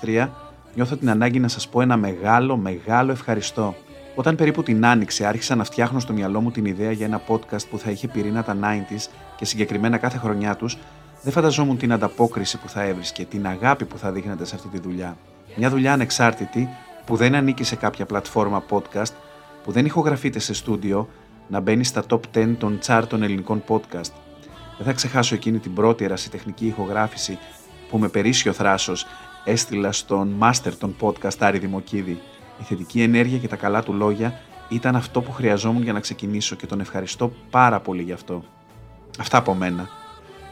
2023, 0.03 0.29
νιώθω 0.75 0.97
την 0.97 1.11
ανάγκη 1.11 1.41
να 1.41 1.49
σας 1.49 1.69
πω 1.69 1.81
ένα 1.81 1.97
μεγάλο, 1.97 2.57
μεγάλο 2.57 3.13
ευχαριστώ. 3.13 3.75
Όταν 4.15 4.37
περίπου 4.37 4.63
την 4.63 4.87
άνοιξε 4.87 5.27
άρχισα 5.27 5.55
να 5.55 5.65
φτιάχνω 5.65 6.01
στο 6.01 6.13
μυαλό 6.13 6.41
μου 6.41 6.51
την 6.51 6.65
ιδέα 6.65 6.93
για 6.93 7.07
ένα 7.07 7.23
podcast 7.29 7.69
που 7.71 7.79
θα 7.79 7.91
είχε 7.91 8.09
πυρήνα 8.09 8.43
τα 8.43 8.57
90s 8.61 9.09
και 9.37 9.45
συγκεκριμένα 9.45 9.97
κάθε 9.97 10.19
χρονιά 10.19 10.57
τους, 10.57 10.79
δεν 11.23 11.33
φανταζόμουν 11.33 11.79
την 11.79 11.93
ανταπόκριση 11.93 12.59
που 12.59 12.69
θα 12.69 12.83
έβρισκε, 12.83 13.25
την 13.25 13.47
αγάπη 13.47 13.85
που 13.85 13.99
θα 13.99 14.13
δείχνετε 14.13 14.45
σε 14.45 14.55
αυτή 14.55 14.69
τη 14.69 14.79
δουλειά. 14.79 15.17
Μια 15.57 15.71
δουλειά 15.71 15.93
ανεξάρτητη 15.93 16.69
που 17.07 17.17
δεν 17.17 17.35
ανήκει 17.35 17.65
σε 17.65 17.77
κάποια 17.77 18.07
πλατφόρμα 18.07 18.63
podcast, 18.71 19.13
που 19.65 19.73
δεν 19.73 19.85
ηχογραφείται 19.87 20.39
σε 20.39 20.55
στούντιο, 20.55 21.09
να 21.49 21.61
μπαίνει 21.61 21.85
στα 21.85 22.05
top 22.09 22.21
10 22.35 22.55
των 22.59 22.79
chart 22.87 23.05
των 23.09 23.23
ελληνικών 23.23 23.63
podcast. 23.69 24.11
Δεν 24.83 24.89
θα 24.89 24.95
ξεχάσω 24.95 25.35
εκείνη 25.35 25.59
την 25.59 25.75
πρώτη 25.75 26.05
ερασιτεχνική 26.05 26.67
ηχογράφηση 26.67 27.39
που 27.89 27.99
με 27.99 28.09
περίσσιο 28.09 28.53
θράσος 28.53 29.07
έστειλα 29.45 29.93
στον 29.93 30.35
master 30.41 30.73
των 30.79 30.97
podcast 31.01 31.37
Άρη 31.39 31.59
Δημοκίδη. 31.59 32.21
Η 32.61 32.63
θετική 32.63 33.03
ενέργεια 33.03 33.39
και 33.39 33.49
τα 33.49 33.57
καλά 33.57 33.83
του 33.83 33.93
λόγια 33.93 34.41
ήταν 34.69 34.97
αυτό 34.97 35.21
που 35.21 35.33
χρειαζόμουν 35.33 35.83
για 35.83 35.93
να 35.93 36.01
ξεκινήσω 36.01 36.57
και 36.57 36.67
τον 36.67 36.81
ευχαριστώ 36.81 37.33
πάρα 37.51 37.81
πολύ 37.81 38.03
γι' 38.03 38.13
αυτό. 38.13 38.45
Αυτά 39.19 39.39
από 39.39 39.55
μένα. 39.55 39.89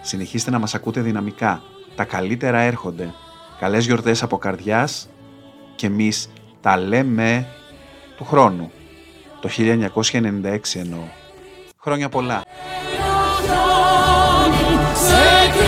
Συνεχίστε 0.02 0.50
να 0.50 0.58
μας 0.58 0.74
ακούτε 0.74 1.00
δυναμικά. 1.00 1.62
Τα 1.96 2.04
καλύτερα 2.04 2.58
έρχονται. 2.58 3.14
Καλές 3.58 3.86
γιορτές 3.86 4.22
από 4.22 4.38
καρδιάς 4.38 5.08
και 5.74 5.86
εμείς 5.86 6.30
τα 6.60 6.76
λέμε 6.76 7.46
του 8.16 8.24
χρόνου. 8.24 8.70
Το 9.40 9.48
1996 9.48 10.58
εννοώ. 10.74 11.02
Χρόνια 11.76 12.08
πολλά. 12.08 12.42
Sei 14.98 15.67